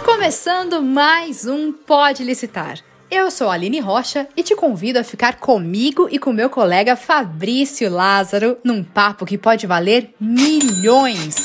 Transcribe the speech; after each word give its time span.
Começando 0.00 0.82
mais 0.82 1.46
um 1.46 1.70
Pode 1.70 2.24
Licitar. 2.24 2.80
Eu 3.10 3.30
sou 3.30 3.50
a 3.50 3.52
Aline 3.52 3.78
Rocha 3.78 4.26
e 4.34 4.42
te 4.42 4.56
convido 4.56 4.98
a 4.98 5.04
ficar 5.04 5.36
comigo 5.36 6.08
e 6.10 6.18
com 6.18 6.32
meu 6.32 6.48
colega 6.48 6.96
Fabrício 6.96 7.90
Lázaro 7.90 8.56
num 8.64 8.82
papo 8.82 9.26
que 9.26 9.36
pode 9.36 9.66
valer 9.66 10.14
milhões. 10.18 11.36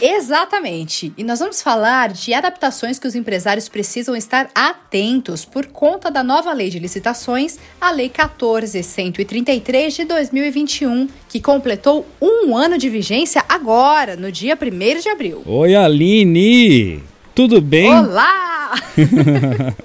Exatamente. 0.00 1.12
E 1.18 1.24
nós 1.24 1.40
vamos 1.40 1.60
falar 1.60 2.12
de 2.12 2.32
adaptações 2.32 2.98
que 2.98 3.06
os 3.06 3.14
empresários 3.14 3.68
precisam 3.68 4.16
estar 4.16 4.48
atentos 4.54 5.44
por 5.44 5.66
conta 5.66 6.10
da 6.10 6.22
nova 6.22 6.52
lei 6.52 6.70
de 6.70 6.78
licitações, 6.78 7.58
a 7.80 7.90
Lei 7.90 8.08
14133 8.08 9.94
de 9.94 10.04
2021, 10.04 11.08
que 11.28 11.40
completou 11.40 12.06
um 12.20 12.56
ano 12.56 12.78
de 12.78 12.88
vigência 12.88 13.44
agora, 13.48 14.16
no 14.16 14.32
dia 14.32 14.56
1 14.56 15.00
de 15.00 15.08
abril. 15.08 15.42
Oi, 15.44 15.74
Aline! 15.74 17.11
Tudo 17.34 17.62
bem? 17.62 17.88
Olá! 17.88 18.72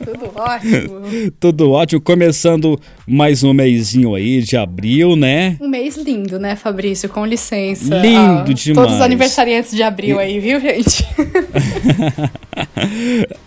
Tudo 0.03 0.31
ótimo. 0.35 1.31
Tudo 1.39 1.71
ótimo. 1.71 2.01
Começando 2.01 2.77
mais 3.07 3.41
um 3.41 3.53
mêsinho 3.53 4.15
aí 4.15 4.41
de 4.41 4.57
abril, 4.57 5.15
né? 5.15 5.55
Um 5.61 5.69
mês 5.69 5.95
lindo, 5.95 6.37
né, 6.37 6.57
Fabrício? 6.57 7.07
Com 7.07 7.25
licença. 7.25 7.99
Lindo 7.99 8.19
ah, 8.19 8.43
demais. 8.53 8.73
Todos 8.73 8.95
os 8.95 9.01
aniversariantes 9.01 9.71
de 9.71 9.81
abril 9.81 10.17
e... 10.17 10.19
aí, 10.19 10.41
viu, 10.41 10.59
gente? 10.59 11.07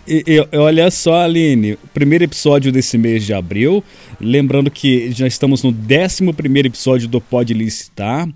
e, 0.07 0.23
e, 0.27 0.47
olha 0.57 0.89
só, 0.89 1.21
Aline, 1.21 1.77
primeiro 1.93 2.23
episódio 2.23 2.71
desse 2.71 2.97
mês 2.97 3.23
de 3.23 3.35
abril. 3.35 3.83
Lembrando 4.19 4.71
que 4.71 5.11
já 5.11 5.27
estamos 5.27 5.61
no 5.61 5.69
11 5.69 6.33
primeiro 6.33 6.67
episódio 6.67 7.07
do 7.07 7.21
Pode 7.21 7.53
Licitar. 7.53 8.27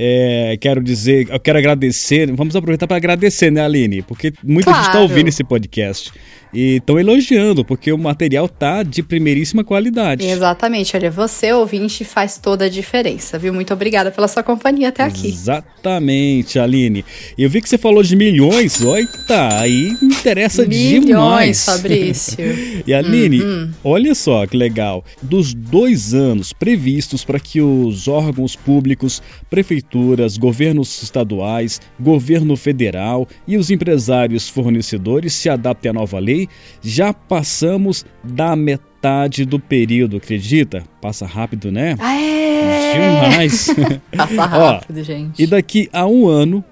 É, 0.00 0.56
quero 0.60 0.80
dizer, 0.80 1.28
eu 1.28 1.40
quero 1.40 1.58
agradecer, 1.58 2.30
vamos 2.32 2.54
aproveitar 2.54 2.86
para 2.86 2.98
agradecer, 2.98 3.50
né, 3.50 3.62
Aline? 3.62 4.00
Porque 4.00 4.32
muita 4.44 4.70
claro. 4.70 4.84
gente 4.84 4.94
está 4.94 5.00
ouvindo 5.00 5.26
esse 5.26 5.42
podcast 5.42 6.12
e 6.52 6.76
estão 6.76 6.98
elogiando, 6.98 7.64
porque 7.64 7.92
o 7.92 7.98
material 7.98 8.48
tá 8.48 8.82
de 8.82 9.02
primeiríssima 9.02 9.64
qualidade. 9.64 10.26
Exatamente, 10.26 10.96
olha, 10.96 11.10
você 11.10 11.52
ouvinte 11.52 12.04
faz 12.04 12.38
toda 12.38 12.66
a 12.66 12.68
diferença, 12.68 13.38
viu? 13.38 13.52
Muito 13.52 13.72
obrigada 13.72 14.10
pela 14.10 14.28
sua 14.28 14.42
companhia 14.42 14.88
até 14.88 15.02
aqui. 15.02 15.28
Exatamente, 15.28 16.58
Aline. 16.58 17.04
Eu 17.36 17.50
vi 17.50 17.60
que 17.60 17.68
você 17.68 17.78
falou 17.78 18.02
de 18.02 18.16
milhões, 18.16 18.80
oita, 18.80 19.58
aí 19.58 19.96
interessa 20.02 20.66
milhões, 20.66 21.06
demais. 21.06 21.06
Milhões, 21.06 21.64
Fabrício. 21.64 22.38
e 22.86 22.94
Aline, 22.94 23.42
uhum. 23.42 23.70
olha 23.84 24.14
só 24.14 24.46
que 24.46 24.56
legal, 24.56 25.04
dos 25.22 25.54
dois 25.54 26.14
anos 26.14 26.52
previstos 26.52 27.24
para 27.24 27.40
que 27.40 27.60
os 27.60 28.08
órgãos 28.08 28.56
públicos, 28.56 29.22
prefeituras, 29.50 30.36
governos 30.36 31.02
estaduais, 31.02 31.80
governo 31.98 32.56
federal 32.56 33.26
e 33.46 33.56
os 33.56 33.70
empresários 33.70 34.48
fornecedores 34.48 35.32
se 35.32 35.48
adaptem 35.48 35.90
à 35.90 35.92
nova 35.92 36.18
lei, 36.18 36.37
já 36.82 37.14
passamos 37.14 38.04
da 38.22 38.54
metade 38.54 39.44
do 39.44 39.58
período, 39.58 40.18
acredita? 40.18 40.84
Passa 41.00 41.24
rápido, 41.24 41.72
né? 41.72 41.96
Ah, 41.98 42.20
é! 42.20 42.92
Demais! 42.92 43.68
Passa 44.14 44.44
rápido, 44.44 45.00
Ó, 45.00 45.02
gente. 45.02 45.42
E 45.42 45.46
daqui 45.46 45.88
a 45.92 46.06
um 46.06 46.28
ano, 46.28 46.62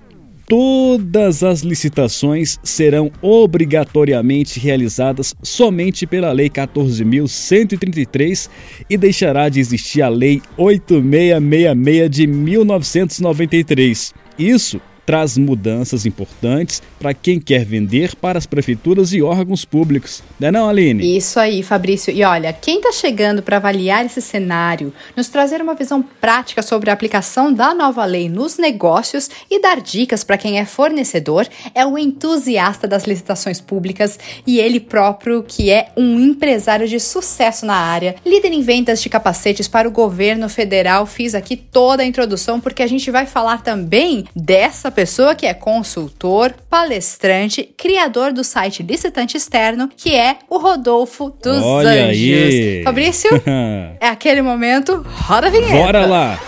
todas 0.46 1.42
as 1.42 1.60
licitações 1.60 2.58
serão 2.62 3.10
obrigatoriamente 3.20 4.58
realizadas 4.60 5.34
somente 5.42 6.06
pela 6.06 6.32
Lei 6.32 6.48
14.133 6.48 8.48
e 8.88 8.96
deixará 8.96 9.48
de 9.48 9.58
existir 9.60 10.02
a 10.02 10.08
Lei 10.08 10.40
8666 10.56 12.10
de 12.10 12.26
1993. 12.26 14.14
Isso 14.38 14.80
traz 15.06 15.38
mudanças 15.38 16.04
importantes 16.04 16.82
para 16.98 17.14
quem 17.14 17.40
quer 17.40 17.64
vender 17.64 18.16
para 18.16 18.38
as 18.38 18.44
prefeituras 18.44 19.12
e 19.12 19.22
órgãos 19.22 19.64
públicos. 19.64 20.22
Não 20.40 20.48
é 20.48 20.50
não, 20.50 20.68
Aline? 20.68 21.16
Isso 21.16 21.38
aí, 21.38 21.62
Fabrício. 21.62 22.12
E 22.12 22.24
olha, 22.24 22.52
quem 22.52 22.78
está 22.78 22.90
chegando 22.90 23.42
para 23.42 23.56
avaliar 23.56 24.04
esse 24.04 24.20
cenário, 24.20 24.92
nos 25.16 25.28
trazer 25.28 25.62
uma 25.62 25.74
visão 25.74 26.02
prática 26.02 26.60
sobre 26.60 26.90
a 26.90 26.92
aplicação 26.92 27.52
da 27.52 27.72
nova 27.72 28.04
lei 28.04 28.28
nos 28.28 28.58
negócios 28.58 29.30
e 29.48 29.60
dar 29.60 29.80
dicas 29.80 30.24
para 30.24 30.36
quem 30.36 30.58
é 30.58 30.64
fornecedor, 30.64 31.46
é 31.74 31.86
o 31.86 31.96
entusiasta 31.96 32.88
das 32.88 33.04
licitações 33.04 33.60
públicas 33.60 34.18
e 34.46 34.58
ele 34.58 34.80
próprio 34.80 35.42
que 35.42 35.70
é 35.70 35.90
um 35.96 36.18
empresário 36.18 36.88
de 36.88 36.98
sucesso 36.98 37.64
na 37.64 37.76
área, 37.76 38.16
líder 38.24 38.52
em 38.52 38.62
vendas 38.62 39.00
de 39.00 39.08
capacetes 39.08 39.68
para 39.68 39.88
o 39.88 39.92
governo 39.92 40.48
federal. 40.48 41.06
Fiz 41.06 41.34
aqui 41.34 41.56
toda 41.56 42.02
a 42.02 42.06
introdução 42.06 42.60
porque 42.60 42.82
a 42.82 42.86
gente 42.86 43.10
vai 43.10 43.26
falar 43.26 43.62
também 43.62 44.24
dessa 44.34 44.90
pessoa 44.96 45.34
que 45.34 45.44
é 45.44 45.52
consultor, 45.52 46.54
palestrante, 46.70 47.62
criador 47.76 48.32
do 48.32 48.42
site 48.42 48.82
Licitante 48.82 49.36
Externo, 49.36 49.90
que 49.94 50.14
é 50.14 50.38
o 50.48 50.56
Rodolfo 50.56 51.36
dos 51.42 51.62
Olha 51.62 52.06
Anjos. 52.06 52.14
Aí. 52.14 52.82
Fabrício, 52.82 53.30
é 54.00 54.08
aquele 54.08 54.40
momento, 54.40 55.04
roda 55.06 55.48
a 55.48 55.50
vinheta. 55.50 55.74
Bora 55.76 56.06
lá! 56.06 56.40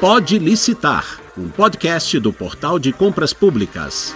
Pode 0.00 0.38
Licitar, 0.38 1.18
um 1.36 1.48
podcast 1.48 2.16
do 2.20 2.32
Portal 2.32 2.78
de 2.78 2.92
Compras 2.92 3.32
Públicas. 3.32 4.14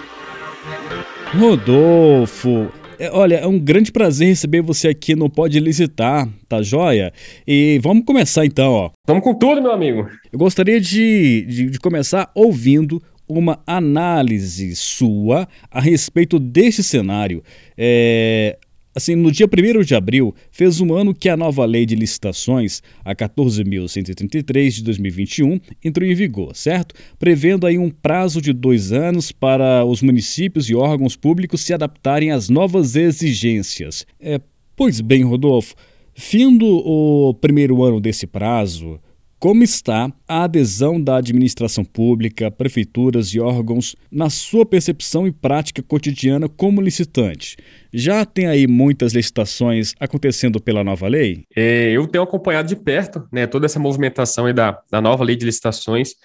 Rodolfo, 1.37 2.71
é, 2.99 3.11
olha, 3.11 3.35
é 3.35 3.47
um 3.47 3.59
grande 3.59 3.91
prazer 3.91 4.27
receber 4.27 4.61
você 4.61 4.87
aqui 4.87 5.15
no 5.15 5.29
Pode 5.29 5.59
Licitar, 5.59 6.27
tá 6.47 6.61
joia? 6.61 7.11
E 7.47 7.79
vamos 7.81 8.05
começar 8.05 8.45
então, 8.45 8.71
ó. 8.71 8.91
Vamos 9.07 9.23
com 9.23 9.33
tudo, 9.33 9.61
meu 9.61 9.71
amigo. 9.71 10.07
Eu 10.31 10.39
gostaria 10.39 10.79
de, 10.79 11.45
de, 11.47 11.69
de 11.69 11.79
começar 11.79 12.31
ouvindo 12.33 13.01
uma 13.27 13.59
análise 13.65 14.75
sua 14.75 15.47
a 15.71 15.81
respeito 15.81 16.39
deste 16.39 16.83
cenário. 16.83 17.43
É, 17.77 18.57
Assim, 18.95 19.13
no 19.13 19.29
dia 19.29 19.45
1 19.45 19.81
de 19.81 19.93
abril, 19.93 20.33
fez 20.49 20.79
um 20.79 20.93
ano 20.93 21.13
que 21.13 21.27
a 21.27 21.35
nova 21.35 21.65
lei 21.65 21.85
de 21.85 21.95
licitações, 21.95 22.81
a 23.03 23.13
14.133 23.13 24.69
de 24.69 24.83
2021, 24.83 25.59
entrou 25.83 26.07
em 26.07 26.15
vigor, 26.15 26.55
certo? 26.55 26.95
Prevendo 27.19 27.67
aí 27.67 27.77
um 27.77 27.89
prazo 27.89 28.41
de 28.41 28.53
dois 28.53 28.93
anos 28.93 29.33
para 29.33 29.83
os 29.83 30.01
municípios 30.01 30.69
e 30.69 30.75
órgãos 30.75 31.17
públicos 31.17 31.59
se 31.59 31.73
adaptarem 31.73 32.31
às 32.31 32.47
novas 32.47 32.95
exigências. 32.95 34.07
É, 34.17 34.39
pois 34.77 35.01
bem, 35.01 35.23
Rodolfo, 35.23 35.75
findo 36.13 36.65
o 36.65 37.33
primeiro 37.33 37.83
ano 37.83 37.99
desse 37.99 38.25
prazo, 38.25 38.97
como 39.45 39.63
está 39.63 40.11
a 40.27 40.45
adesão 40.45 40.99
da 40.99 41.17
administração 41.17 41.85
pública, 41.85 42.49
prefeituras 42.49 43.27
e 43.27 43.39
órgãos 43.39 43.95
na 44.11 44.27
sua 44.27 44.65
percepção 44.65 45.27
e 45.27 45.31
prática 45.31 45.83
cotidiana 45.83 46.49
como 46.49 46.81
licitante? 46.81 47.55
Já 47.93 48.25
tem 48.25 48.47
aí 48.47 48.65
muitas 48.65 49.13
licitações 49.13 49.93
acontecendo 49.99 50.59
pela 50.59 50.83
nova 50.83 51.07
lei? 51.07 51.43
É, 51.55 51.91
eu 51.91 52.07
tenho 52.07 52.23
acompanhado 52.23 52.67
de 52.67 52.75
perto 52.75 53.27
né, 53.31 53.45
toda 53.45 53.67
essa 53.67 53.77
movimentação 53.77 54.51
da, 54.51 54.79
da 54.89 54.99
nova 54.99 55.23
lei 55.23 55.35
de 55.35 55.45
licitações. 55.45 56.15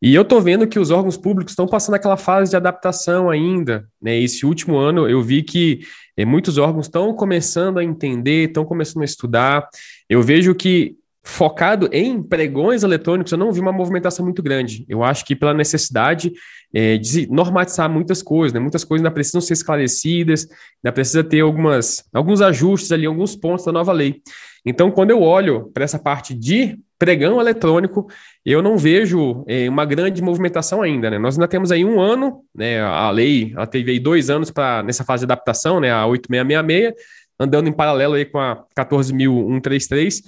E 0.00 0.14
eu 0.14 0.22
estou 0.22 0.40
vendo 0.40 0.68
que 0.68 0.78
os 0.78 0.92
órgãos 0.92 1.16
públicos 1.16 1.50
estão 1.50 1.66
passando 1.66 1.96
aquela 1.96 2.16
fase 2.16 2.52
de 2.52 2.56
adaptação 2.56 3.30
ainda. 3.30 3.84
Né? 4.00 4.16
Esse 4.20 4.46
último 4.46 4.76
ano 4.76 5.08
eu 5.08 5.20
vi 5.20 5.42
que 5.42 5.80
é, 6.16 6.24
muitos 6.24 6.56
órgãos 6.56 6.86
estão 6.86 7.12
começando 7.14 7.78
a 7.78 7.84
entender, 7.84 8.46
estão 8.46 8.64
começando 8.64 9.02
a 9.02 9.06
estudar. 9.06 9.68
Eu 10.08 10.22
vejo 10.22 10.54
que 10.54 10.96
focado 11.26 11.88
em 11.90 12.22
pregões 12.22 12.82
eletrônicos, 12.82 13.32
eu 13.32 13.38
não 13.38 13.50
vi 13.50 13.58
uma 13.58 13.72
movimentação 13.72 14.22
muito 14.24 14.42
grande. 14.42 14.84
Eu 14.86 15.02
acho 15.02 15.24
que 15.24 15.34
pela 15.34 15.54
necessidade 15.54 16.30
é, 16.72 16.98
de 16.98 17.26
normatizar 17.30 17.88
muitas 17.88 18.22
coisas, 18.22 18.52
né? 18.52 18.60
muitas 18.60 18.84
coisas 18.84 19.02
ainda 19.02 19.14
precisam 19.14 19.40
ser 19.40 19.54
esclarecidas, 19.54 20.46
ainda 20.84 20.92
precisa 20.92 21.24
ter 21.24 21.40
algumas, 21.40 22.04
alguns 22.12 22.42
ajustes 22.42 22.92
ali, 22.92 23.06
alguns 23.06 23.34
pontos 23.34 23.64
da 23.64 23.72
nova 23.72 23.90
lei. 23.90 24.20
Então, 24.66 24.90
quando 24.90 25.10
eu 25.10 25.22
olho 25.22 25.70
para 25.72 25.84
essa 25.84 25.98
parte 25.98 26.34
de 26.34 26.78
pregão 26.98 27.40
eletrônico, 27.40 28.06
eu 28.44 28.62
não 28.62 28.76
vejo 28.76 29.44
é, 29.48 29.68
uma 29.68 29.86
grande 29.86 30.22
movimentação 30.22 30.82
ainda. 30.82 31.10
Né? 31.10 31.18
Nós 31.18 31.36
ainda 31.36 31.48
temos 31.48 31.72
aí 31.72 31.84
um 31.86 32.00
ano, 32.00 32.42
né? 32.54 32.82
a 32.82 33.10
lei 33.10 33.52
ela 33.56 33.66
teve 33.66 33.92
aí 33.92 33.98
dois 33.98 34.28
anos 34.28 34.50
para 34.50 34.82
nessa 34.82 35.04
fase 35.04 35.22
de 35.22 35.32
adaptação, 35.32 35.80
né? 35.80 35.90
a 35.90 36.06
8666, 36.06 36.94
andando 37.40 37.68
em 37.68 37.72
paralelo 37.72 38.14
aí 38.14 38.26
com 38.26 38.38
a 38.38 38.62
14.133, 38.78 40.22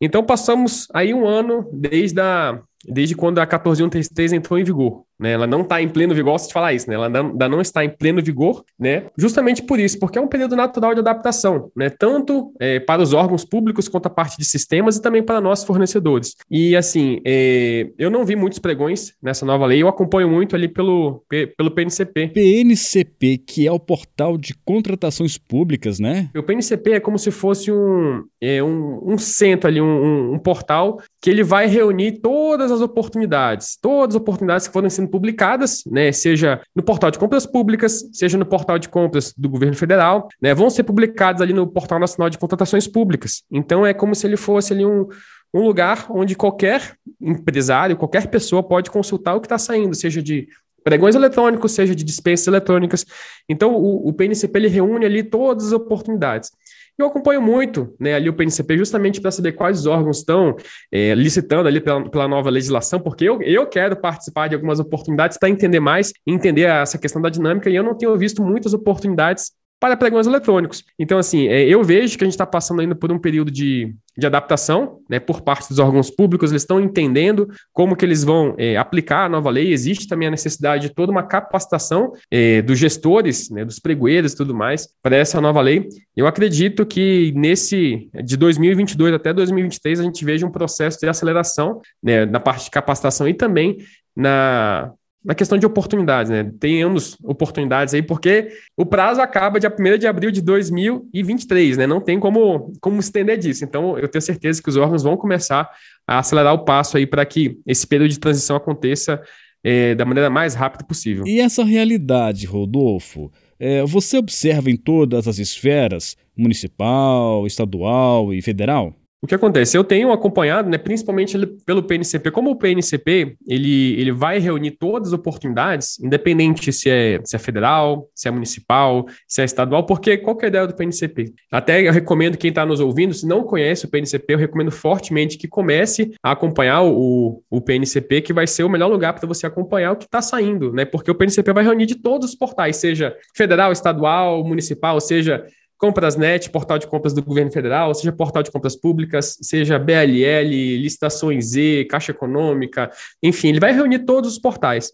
então 0.00 0.24
passamos 0.24 0.88
aí 0.94 1.12
um 1.12 1.26
ano 1.26 1.68
desde, 1.72 2.20
a, 2.20 2.62
desde 2.86 3.14
quando 3.14 3.38
a 3.38 3.46
14133 3.46 4.32
entrou 4.32 4.58
em 4.58 4.64
vigor. 4.64 5.02
Né? 5.18 5.32
Ela 5.32 5.46
não 5.46 5.62
está 5.62 5.82
em 5.82 5.88
pleno 5.88 6.14
vigor, 6.14 6.32
gosto 6.32 6.48
de 6.48 6.52
falar 6.52 6.72
isso, 6.72 6.88
né? 6.88 6.94
ela 6.94 7.06
ainda 7.06 7.48
não 7.48 7.60
está 7.60 7.84
em 7.84 7.88
pleno 7.88 8.22
vigor, 8.22 8.64
né? 8.78 9.06
justamente 9.16 9.62
por 9.62 9.80
isso, 9.80 9.98
porque 9.98 10.18
é 10.18 10.20
um 10.20 10.28
período 10.28 10.54
natural 10.54 10.94
de 10.94 11.00
adaptação, 11.00 11.72
né? 11.74 11.90
tanto 11.90 12.52
é, 12.60 12.78
para 12.78 13.02
os 13.02 13.12
órgãos 13.12 13.44
públicos 13.44 13.88
quanto 13.88 14.06
a 14.06 14.10
parte 14.10 14.38
de 14.38 14.44
sistemas 14.44 14.96
e 14.96 15.02
também 15.02 15.22
para 15.22 15.40
nós 15.40 15.64
fornecedores. 15.64 16.36
E 16.50 16.76
assim, 16.76 17.20
é, 17.26 17.88
eu 17.98 18.10
não 18.10 18.24
vi 18.24 18.36
muitos 18.36 18.58
pregões 18.58 19.14
nessa 19.20 19.44
nova 19.44 19.66
lei, 19.66 19.82
eu 19.82 19.88
acompanho 19.88 20.28
muito 20.28 20.54
ali 20.54 20.68
pelo, 20.68 21.24
pelo 21.56 21.70
PNCP. 21.70 22.28
PNCP, 22.28 23.38
que 23.38 23.66
é 23.66 23.72
o 23.72 23.80
portal 23.80 24.38
de 24.38 24.54
contratações 24.64 25.36
públicas, 25.36 25.98
né? 25.98 26.30
O 26.36 26.42
PNCP 26.42 26.92
é 26.92 27.00
como 27.00 27.18
se 27.18 27.30
fosse 27.30 27.72
um, 27.72 28.24
é, 28.40 28.62
um, 28.62 29.14
um 29.14 29.18
centro 29.18 29.68
ali, 29.68 29.80
um, 29.80 29.84
um, 29.84 30.34
um 30.34 30.38
portal 30.38 31.00
que 31.20 31.30
ele 31.30 31.42
vai 31.42 31.66
reunir 31.66 32.20
todas 32.20 32.67
todas 32.68 32.72
as 32.72 32.80
oportunidades, 32.80 33.78
todas 33.80 34.14
as 34.14 34.20
oportunidades 34.20 34.66
que 34.66 34.72
foram 34.72 34.90
sendo 34.90 35.08
publicadas, 35.08 35.82
né, 35.86 36.12
seja 36.12 36.60
no 36.74 36.82
portal 36.82 37.10
de 37.10 37.18
compras 37.18 37.46
públicas, 37.46 38.04
seja 38.12 38.36
no 38.36 38.44
portal 38.44 38.78
de 38.78 38.88
compras 38.88 39.32
do 39.36 39.48
governo 39.48 39.74
federal, 39.74 40.28
né, 40.40 40.54
vão 40.54 40.68
ser 40.68 40.84
publicadas 40.84 41.40
ali 41.40 41.52
no 41.52 41.66
portal 41.66 41.98
nacional 41.98 42.28
de 42.28 42.38
contratações 42.38 42.86
públicas. 42.86 43.42
Então 43.50 43.86
é 43.86 43.94
como 43.94 44.14
se 44.14 44.26
ele 44.26 44.36
fosse 44.36 44.72
ali 44.72 44.84
um, 44.84 45.08
um 45.52 45.62
lugar 45.62 46.06
onde 46.10 46.34
qualquer 46.34 46.94
empresário, 47.20 47.96
qualquer 47.96 48.28
pessoa 48.28 48.62
pode 48.62 48.90
consultar 48.90 49.34
o 49.34 49.40
que 49.40 49.46
está 49.46 49.58
saindo, 49.58 49.94
seja 49.94 50.22
de 50.22 50.48
pregões 50.84 51.14
eletrônicos, 51.14 51.72
seja 51.72 51.94
de 51.94 52.04
dispensas 52.04 52.46
eletrônicas. 52.46 53.04
Então, 53.48 53.74
o, 53.74 54.08
o 54.08 54.12
PNCP 54.12 54.58
ele 54.58 54.68
reúne 54.68 55.04
ali 55.04 55.22
todas 55.22 55.66
as 55.66 55.72
oportunidades. 55.72 56.50
Eu 56.98 57.06
acompanho 57.06 57.40
muito 57.40 57.94
né, 58.00 58.14
ali 58.14 58.28
o 58.28 58.34
PNCP 58.34 58.76
justamente 58.76 59.20
para 59.20 59.30
saber 59.30 59.52
quais 59.52 59.86
órgãos 59.86 60.18
estão 60.18 60.56
é, 60.90 61.14
licitando 61.14 61.68
ali 61.68 61.80
pela, 61.80 62.10
pela, 62.10 62.26
nova 62.26 62.50
legislação, 62.50 62.98
porque 62.98 63.24
eu, 63.24 63.40
eu 63.42 63.68
quero 63.68 63.94
participar 63.94 64.48
de 64.48 64.56
algumas 64.56 64.80
oportunidades 64.80 65.38
para 65.38 65.48
entender 65.48 65.78
mais, 65.78 66.12
entender 66.26 66.62
essa 66.62 66.98
questão 66.98 67.22
da 67.22 67.28
dinâmica, 67.28 67.70
e 67.70 67.76
eu 67.76 67.84
não 67.84 67.96
tenho 67.96 68.16
visto 68.18 68.42
muitas 68.42 68.74
oportunidades 68.74 69.52
para 69.80 69.96
pregões 69.96 70.26
eletrônicos. 70.26 70.84
Então, 70.98 71.18
assim, 71.18 71.46
é, 71.46 71.64
eu 71.64 71.82
vejo 71.84 72.18
que 72.18 72.24
a 72.24 72.26
gente 72.26 72.34
está 72.34 72.46
passando 72.46 72.80
ainda 72.80 72.94
por 72.94 73.12
um 73.12 73.18
período 73.18 73.50
de, 73.50 73.94
de 74.16 74.26
adaptação, 74.26 74.98
né, 75.08 75.20
por 75.20 75.40
parte 75.40 75.68
dos 75.68 75.78
órgãos 75.78 76.10
públicos, 76.10 76.50
eles 76.50 76.62
estão 76.62 76.80
entendendo 76.80 77.48
como 77.72 77.94
que 77.94 78.04
eles 78.04 78.24
vão 78.24 78.54
é, 78.58 78.76
aplicar 78.76 79.26
a 79.26 79.28
nova 79.28 79.50
lei, 79.50 79.72
existe 79.72 80.08
também 80.08 80.26
a 80.26 80.30
necessidade 80.30 80.88
de 80.88 80.94
toda 80.94 81.12
uma 81.12 81.22
capacitação 81.22 82.12
é, 82.30 82.60
dos 82.60 82.78
gestores, 82.78 83.48
né, 83.50 83.64
dos 83.64 83.78
pregoeiros 83.78 84.32
e 84.32 84.36
tudo 84.36 84.54
mais, 84.54 84.88
para 85.00 85.16
essa 85.16 85.40
nova 85.40 85.60
lei. 85.60 85.88
Eu 86.16 86.26
acredito 86.26 86.84
que 86.84 87.32
nesse, 87.36 88.10
de 88.24 88.36
2022 88.36 89.14
até 89.14 89.32
2023, 89.32 90.00
a 90.00 90.02
gente 90.02 90.24
veja 90.24 90.44
um 90.44 90.50
processo 90.50 90.98
de 90.98 91.08
aceleração 91.08 91.80
né, 92.02 92.26
na 92.26 92.40
parte 92.40 92.64
de 92.64 92.70
capacitação 92.70 93.28
e 93.28 93.34
também 93.34 93.78
na, 94.16 94.92
na 95.28 95.34
questão 95.34 95.58
de 95.58 95.66
oportunidades, 95.66 96.30
né? 96.30 96.50
Tenhamos 96.58 97.14
oportunidades 97.22 97.92
aí, 97.92 98.00
porque 98.00 98.48
o 98.74 98.86
prazo 98.86 99.20
acaba 99.20 99.60
dia 99.60 99.70
1 99.70 99.98
de 99.98 100.06
abril 100.06 100.30
de 100.30 100.40
2023, 100.40 101.76
né? 101.76 101.86
Não 101.86 102.00
tem 102.00 102.18
como, 102.18 102.72
como 102.80 102.98
estender 102.98 103.36
disso. 103.36 103.62
Então, 103.62 103.98
eu 103.98 104.08
tenho 104.08 104.22
certeza 104.22 104.62
que 104.62 104.70
os 104.70 104.76
órgãos 104.78 105.02
vão 105.02 105.18
começar 105.18 105.68
a 106.06 106.18
acelerar 106.20 106.54
o 106.54 106.64
passo 106.64 106.96
aí 106.96 107.06
para 107.06 107.26
que 107.26 107.58
esse 107.66 107.86
período 107.86 108.08
de 108.10 108.18
transição 108.18 108.56
aconteça 108.56 109.22
é, 109.62 109.94
da 109.94 110.06
maneira 110.06 110.30
mais 110.30 110.54
rápida 110.54 110.82
possível. 110.86 111.26
E 111.26 111.40
essa 111.40 111.62
realidade, 111.62 112.46
Rodolfo, 112.46 113.30
é, 113.60 113.84
você 113.84 114.16
observa 114.16 114.70
em 114.70 114.78
todas 114.78 115.28
as 115.28 115.38
esferas, 115.38 116.16
municipal, 116.34 117.46
estadual 117.46 118.32
e 118.32 118.40
federal? 118.40 118.94
O 119.20 119.26
que 119.26 119.34
acontece? 119.34 119.76
Eu 119.76 119.82
tenho 119.82 120.12
acompanhado, 120.12 120.70
né, 120.70 120.78
principalmente 120.78 121.36
pelo 121.66 121.82
PNCP, 121.82 122.30
como 122.30 122.50
o 122.50 122.56
PNCP 122.56 123.36
ele, 123.48 124.00
ele 124.00 124.12
vai 124.12 124.38
reunir 124.38 124.72
todas 124.72 125.08
as 125.08 125.14
oportunidades, 125.14 125.98
independente 125.98 126.72
se 126.72 126.88
é, 126.88 127.20
se 127.24 127.34
é 127.34 127.38
federal, 127.38 128.08
se 128.14 128.28
é 128.28 128.30
municipal, 128.30 129.06
se 129.26 129.42
é 129.42 129.44
estadual, 129.44 129.84
porque 129.84 130.18
qual 130.18 130.38
é 130.40 130.44
a 130.44 130.48
ideia 130.48 130.66
do 130.68 130.76
PNCP? 130.76 131.32
Até 131.50 131.88
eu 131.88 131.92
recomendo 131.92 132.38
quem 132.38 132.50
está 132.50 132.64
nos 132.64 132.78
ouvindo, 132.78 133.12
se 133.12 133.26
não 133.26 133.42
conhece 133.42 133.86
o 133.86 133.88
PNCP, 133.88 134.34
eu 134.34 134.38
recomendo 134.38 134.70
fortemente 134.70 135.36
que 135.36 135.48
comece 135.48 136.12
a 136.22 136.30
acompanhar 136.30 136.82
o, 136.82 137.42
o 137.50 137.60
PNCP, 137.60 138.20
que 138.20 138.32
vai 138.32 138.46
ser 138.46 138.62
o 138.62 138.68
melhor 138.68 138.88
lugar 138.88 139.14
para 139.14 139.26
você 139.26 139.46
acompanhar 139.46 139.92
o 139.92 139.96
que 139.96 140.04
está 140.04 140.22
saindo, 140.22 140.72
né? 140.72 140.84
Porque 140.84 141.10
o 141.10 141.14
PNCP 141.14 141.52
vai 141.52 141.64
reunir 141.64 141.86
de 141.86 141.96
todos 141.96 142.30
os 142.30 142.36
portais, 142.36 142.76
seja 142.76 143.16
federal, 143.34 143.72
estadual, 143.72 144.44
municipal, 144.44 145.00
seja 145.00 145.44
Comprasnet, 145.78 146.50
portal 146.50 146.78
de 146.78 146.86
compras 146.86 147.14
do 147.14 147.22
governo 147.22 147.52
federal, 147.52 147.94
seja 147.94 148.12
portal 148.12 148.42
de 148.42 148.50
compras 148.50 148.74
públicas, 148.74 149.38
seja 149.40 149.78
BLL, 149.78 150.76
licitações 150.76 151.46
Z, 151.46 151.86
Caixa 151.88 152.10
Econômica, 152.10 152.90
enfim, 153.22 153.48
ele 153.48 153.60
vai 153.60 153.72
reunir 153.72 154.00
todos 154.00 154.32
os 154.32 154.38
portais. 154.38 154.90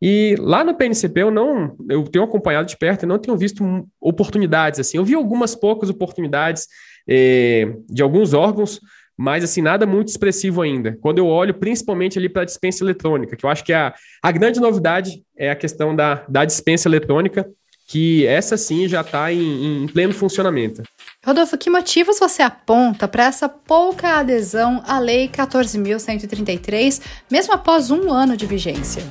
E 0.00 0.36
lá 0.38 0.62
no 0.62 0.76
PNCP 0.76 1.22
eu 1.22 1.30
não, 1.30 1.76
eu 1.88 2.04
tenho 2.04 2.24
acompanhado 2.24 2.68
de 2.68 2.76
perto 2.76 3.02
e 3.02 3.06
não 3.06 3.18
tenho 3.18 3.36
visto 3.36 3.64
oportunidades 4.00 4.78
assim. 4.78 4.96
Eu 4.96 5.04
vi 5.04 5.14
algumas 5.14 5.56
poucas 5.56 5.90
oportunidades 5.90 6.68
eh, 7.08 7.74
de 7.88 8.00
alguns 8.00 8.32
órgãos, 8.32 8.80
mas 9.16 9.42
assim 9.42 9.60
nada 9.60 9.84
muito 9.84 10.08
expressivo 10.08 10.62
ainda. 10.62 10.96
Quando 11.00 11.18
eu 11.18 11.26
olho 11.26 11.52
principalmente 11.54 12.16
ali 12.16 12.28
para 12.28 12.42
a 12.42 12.44
dispensa 12.44 12.84
eletrônica, 12.84 13.34
que 13.34 13.44
eu 13.44 13.50
acho 13.50 13.64
que 13.64 13.72
a, 13.72 13.92
a 14.22 14.30
grande 14.30 14.60
novidade 14.60 15.24
é 15.36 15.50
a 15.50 15.56
questão 15.56 15.96
da, 15.96 16.24
da 16.28 16.44
dispensa 16.44 16.88
eletrônica 16.88 17.44
que 17.88 18.26
essa 18.26 18.58
sim 18.58 18.86
já 18.86 19.00
está 19.00 19.32
em, 19.32 19.84
em, 19.84 19.86
pleno 19.86 20.12
funcionamento. 20.12 20.82
Rodolfo, 21.24 21.56
que 21.56 21.70
motivos 21.70 22.18
você 22.18 22.42
aponta 22.42 23.08
para 23.08 23.24
essa 23.24 23.48
pouca 23.48 24.18
adesão 24.18 24.82
à 24.86 24.98
Lei 24.98 25.26
14.133, 25.26 27.00
mesmo 27.30 27.54
após 27.54 27.90
um 27.90 28.12
ano 28.12 28.36
de 28.36 28.44
vigência? 28.44 29.02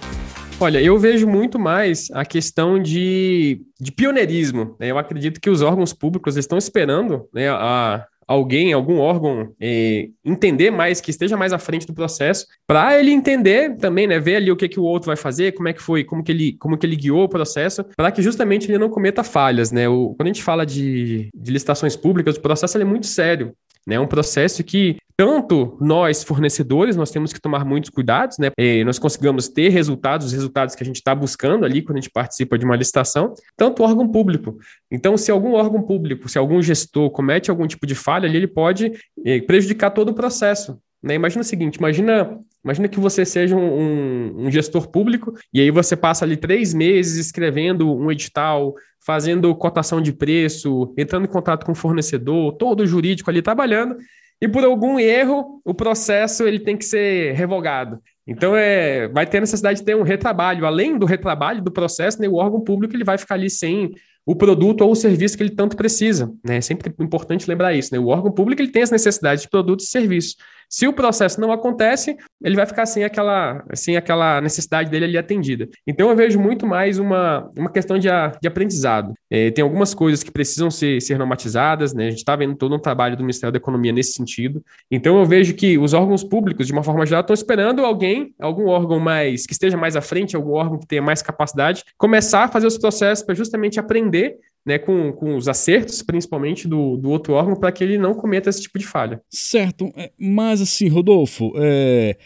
Olha, 0.60 0.80
eu 0.80 0.98
vejo 1.00 1.28
muito 1.28 1.58
mais 1.58 2.08
a 2.14 2.24
questão 2.24 2.82
de, 2.82 3.62
de 3.80 3.92
pioneirismo. 3.92 4.76
Né? 4.80 4.92
Eu 4.92 5.00
acredito 5.00 5.42
que 5.42 5.50
os 5.50 5.62
órgãos 5.64 5.92
públicos 5.92 6.38
estão 6.38 6.58
esperando 6.58 7.28
né, 7.34 7.50
a, 7.50 8.06
alguém, 8.28 8.74
algum 8.74 8.98
órgão 9.00 9.54
é, 9.60 10.10
entender 10.24 10.70
mais, 10.70 11.00
que 11.00 11.10
esteja 11.10 11.38
mais 11.38 11.54
à 11.54 11.58
frente 11.58 11.88
do 11.88 11.94
processo, 11.94 12.46
para 12.68 13.00
ele 13.00 13.12
entender 13.12 13.76
também, 13.78 14.06
né, 14.06 14.20
ver 14.20 14.36
ali 14.36 14.52
o 14.52 14.56
que, 14.56 14.68
que 14.68 14.80
o 14.80 14.84
outro 14.84 15.08
vai 15.08 15.16
fazer, 15.16 15.54
como 15.54 15.70
é 15.70 15.74
que 15.74 15.82
foi, 15.82 16.04
como 16.04 16.24
que 16.24 16.32
ele, 16.32 16.54
como 16.60 16.78
que 16.78 16.86
ele 16.86 16.96
guiou 16.96 17.24
o 17.24 17.30
processo, 17.30 17.86
para 17.96 18.12
que 18.12 18.22
justamente 18.22 18.70
ele 18.70 18.78
não 18.78 18.90
cometa 18.90 19.24
falhas, 19.24 19.72
né? 19.72 19.88
O, 19.88 20.14
quando 20.16 20.28
a 20.28 20.34
gente 20.34 20.44
fala 20.44 20.66
de, 20.66 21.30
de 21.34 21.52
licitações 21.52 21.96
públicas, 21.96 22.36
o 22.36 22.42
processo 22.42 22.78
é 22.78 22.84
muito 22.84 23.08
sério. 23.08 23.54
Né? 23.88 23.96
É 23.96 24.00
um 24.00 24.06
processo 24.06 24.64
que 24.66 24.98
tanto 25.16 25.78
nós, 25.82 26.24
fornecedores, 26.24 26.96
nós 26.96 27.10
temos 27.10 27.34
que 27.34 27.40
tomar 27.40 27.66
muitos 27.66 27.90
cuidados, 27.90 28.38
né? 28.38 28.52
E 28.56 28.84
nós 28.84 29.00
consigamos 29.00 29.48
ter 29.48 29.70
resultados, 29.70 30.28
os 30.28 30.34
resultados 30.34 30.76
que 30.76 30.84
a 30.84 30.86
gente 30.86 30.98
está 30.98 31.16
buscando 31.16 31.66
ali 31.66 31.82
quando 31.82 31.98
a 31.98 32.02
gente 32.02 32.12
participa 32.12 32.56
de 32.56 32.66
uma 32.66 32.76
licitação, 32.76 33.34
tanto 33.56 33.82
órgão 33.82 34.08
público. 34.08 34.60
Então, 34.92 35.18
se 35.18 35.32
algum 35.32 35.54
órgão 35.54 35.82
público, 35.82 36.30
se 36.30 36.38
algum 36.38 36.62
gestor 36.62 37.10
comete 37.10 37.50
algum 37.50 37.66
tipo 37.66 37.88
de 37.88 37.96
falha 37.96 38.28
ali, 38.28 38.38
ele 38.38 38.48
pode 38.48 38.92
eh, 39.26 39.42
prejudicar 39.42 39.90
todo 39.90 40.10
o 40.10 40.14
processo. 40.14 40.78
Né? 41.02 41.16
Imagina 41.16 41.42
o 41.42 41.46
seguinte: 41.46 41.78
imagina, 41.78 42.40
imagina 42.68 42.90
que 42.90 43.00
você 43.00 43.26
seja 43.26 43.56
um, 43.56 44.46
um, 44.46 44.52
gestor 44.52 44.90
público 44.90 45.34
e 45.54 45.62
aí 45.62 45.72
você 45.72 45.96
passa 45.96 46.26
ali 46.26 46.36
três 46.36 46.74
meses 46.74 47.16
escrevendo 47.16 47.90
um 47.96 48.12
edital, 48.12 48.76
fazendo 49.00 49.56
cotação 49.56 50.02
de 50.02 50.12
preço, 50.12 50.94
entrando 50.98 51.24
em 51.24 51.30
contato 51.30 51.66
com 51.66 51.72
o 51.72 51.76
fornecedor, 51.76 52.52
todo 52.58 52.86
jurídico 52.86 53.30
ali 53.30 53.42
trabalhando 53.42 53.96
e 54.42 54.50
por 54.50 54.66
algum 54.66 55.00
erro 55.00 55.62
o 55.64 55.74
processo 55.74 56.46
ele 56.46 56.60
tem 56.60 56.76
que 56.76 56.84
ser 56.84 57.34
revogado. 57.34 58.00
Então 58.28 58.54
é, 58.54 59.08
vai 59.08 59.26
ter 59.26 59.40
necessidade 59.40 59.80
de 59.80 59.86
ter 59.86 59.96
um 59.96 60.04
retrabalho. 60.04 60.66
Além 60.66 60.98
do 60.98 61.06
retrabalho 61.06 61.64
do 61.64 61.72
processo, 61.72 62.22
né, 62.22 62.28
o 62.28 62.36
órgão 62.36 62.60
público 62.60 62.94
ele 62.94 63.06
vai 63.06 63.18
ficar 63.18 63.36
ali 63.36 63.50
sem 63.50 63.92
o 64.26 64.36
produto 64.36 64.82
ou 64.82 64.92
o 64.92 64.96
serviço 64.96 65.38
que 65.38 65.44
ele 65.44 65.56
tanto 65.56 65.78
precisa. 65.78 66.30
Né? 66.44 66.58
É 66.58 66.62
sempre 66.62 66.94
importante 67.00 67.48
lembrar 67.48 67.74
isso. 67.74 67.94
Né? 67.94 68.00
O 68.00 68.08
órgão 68.08 68.30
público 68.30 68.62
ele 68.62 68.72
tem 68.72 68.84
as 68.84 68.92
necessidades 68.92 69.44
de 69.44 69.50
produtos 69.50 69.86
e 69.86 69.90
serviços. 69.90 70.36
Se 70.70 70.88
o 70.88 70.94
processo 70.94 71.40
não 71.40 71.52
acontece, 71.52 72.18
ele 72.44 72.56
vai 72.56 72.66
ficar 72.66 72.86
sem 72.86 73.04
aquela, 73.04 73.64
sem 73.74 73.96
aquela 73.96 74.42
necessidade 74.42 74.90
dele 74.90 75.06
ali 75.06 75.18
atendida. 75.18 75.68
Então 75.86 76.10
eu 76.10 76.16
vejo 76.16 76.40
muito 76.40 76.68
mais 76.68 77.00
uma, 77.00 77.50
uma 77.58 77.70
questão 77.70 77.98
de, 77.98 78.08
de 78.42 78.48
aprendizado. 78.48 79.14
É, 79.30 79.50
tem 79.52 79.64
algumas 79.64 79.94
coisas 79.94 80.24
que 80.24 80.32
precisam 80.32 80.70
ser, 80.70 81.02
ser 81.02 81.18
normatizadas, 81.18 81.94
né? 81.94 82.08
A 82.08 82.10
gente 82.10 82.20
está 82.20 82.36
vendo 82.36 82.56
todo 82.56 82.76
um 82.76 82.80
trabalho 82.80 83.16
do 83.16 83.24
Ministério 83.24 83.52
da 83.52 83.58
Economia 83.58 83.92
nesse 83.92 84.14
sentido. 84.14 84.64
Então 84.92 85.18
eu 85.18 85.26
vejo 85.26 85.54
que 85.54 85.78
os 85.78 85.94
órgãos 85.94 86.24
públicos, 86.24 86.68
de 86.68 86.74
uma 86.74 86.84
forma 86.84 87.06
geral, 87.06 87.22
estão 87.22 87.34
esperando 87.34 87.86
alguém, 87.86 88.34
algum 88.40 88.68
órgão 88.68 89.00
mais 89.00 89.46
que 89.46 89.54
esteja 89.54 89.78
mais 89.78 89.96
à 89.96 90.02
frente, 90.02 90.36
algum 90.36 90.52
órgão 90.52 90.78
que 90.78 90.88
tenha 90.88 91.02
mais 91.02 91.22
capacidade, 91.22 91.84
começar 91.98 92.44
a 92.44 92.48
fazer 92.48 92.68
os 92.68 92.78
processos 92.78 93.26
para 93.26 93.36
justamente 93.36 93.80
aprender 93.80 94.38
né, 94.68 94.78
com, 94.78 95.14
com 95.14 95.38
os 95.38 95.48
acertos, 95.48 96.02
principalmente 96.02 96.68
do, 96.68 96.98
do 96.98 97.10
outro 97.10 97.34
órgão, 97.34 97.56
para 97.56 97.72
que 97.72 97.82
ele 97.82 97.98
não 97.98 98.14
cometa 98.14 98.50
esse 98.50 98.62
tipo 98.62 98.78
de 98.78 98.86
falha. 98.86 99.22
Certo, 99.30 99.90
é, 99.96 100.12
mas 100.20 100.62
assim, 100.62 100.90
Rodolfo, 100.90 101.54
é, 101.56 102.18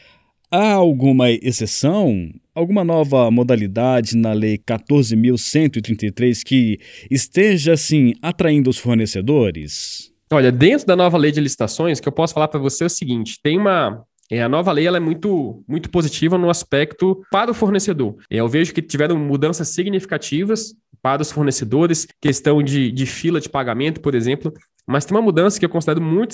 há 0.50 0.74
alguma 0.74 1.30
exceção, 1.30 2.32
alguma 2.56 2.84
nova 2.84 3.30
modalidade 3.30 4.18
na 4.18 4.34
Lei 4.34 4.58
14.133 4.58 6.44
que 6.44 6.80
esteja, 7.12 7.74
assim, 7.74 8.16
atraindo 8.24 8.72
os 8.72 8.80
fornecedores? 8.80 10.12
Olha, 10.34 10.52
dentro 10.52 10.88
da 10.88 10.96
nova 10.96 11.18
lei 11.18 11.32
de 11.32 11.42
licitações, 11.42 12.00
que 12.00 12.08
eu 12.08 12.12
posso 12.12 12.34
falar 12.34 12.48
para 12.48 12.60
você 12.60 12.86
é 12.86 12.88
o 12.88 12.90
seguinte: 12.90 13.38
tem 13.44 13.58
uma, 13.58 14.04
é, 14.32 14.42
a 14.42 14.48
nova 14.48 14.72
lei 14.72 14.88
ela 14.88 14.96
é 14.96 15.00
muito, 15.00 15.62
muito 15.68 15.90
positiva 15.90 16.38
no 16.38 16.50
aspecto 16.50 17.22
para 17.30 17.52
o 17.52 17.54
fornecedor. 17.54 18.16
É, 18.32 18.38
eu 18.38 18.48
vejo 18.48 18.74
que 18.74 18.82
tiveram 18.82 19.18
mudanças 19.20 19.68
significativas 19.68 20.74
para 21.02 21.22
os 21.22 21.32
fornecedores, 21.32 22.08
questão 22.20 22.62
de, 22.62 22.92
de 22.92 23.06
fila 23.06 23.40
de 23.40 23.50
pagamento, 23.50 24.02
por 24.02 24.16
exemplo. 24.16 24.54
Mas 24.88 25.06
tem 25.06 25.16
uma 25.16 25.22
mudança 25.22 25.60
que 25.60 25.66
eu 25.66 25.70
considero 25.70 26.02
muito 26.02 26.32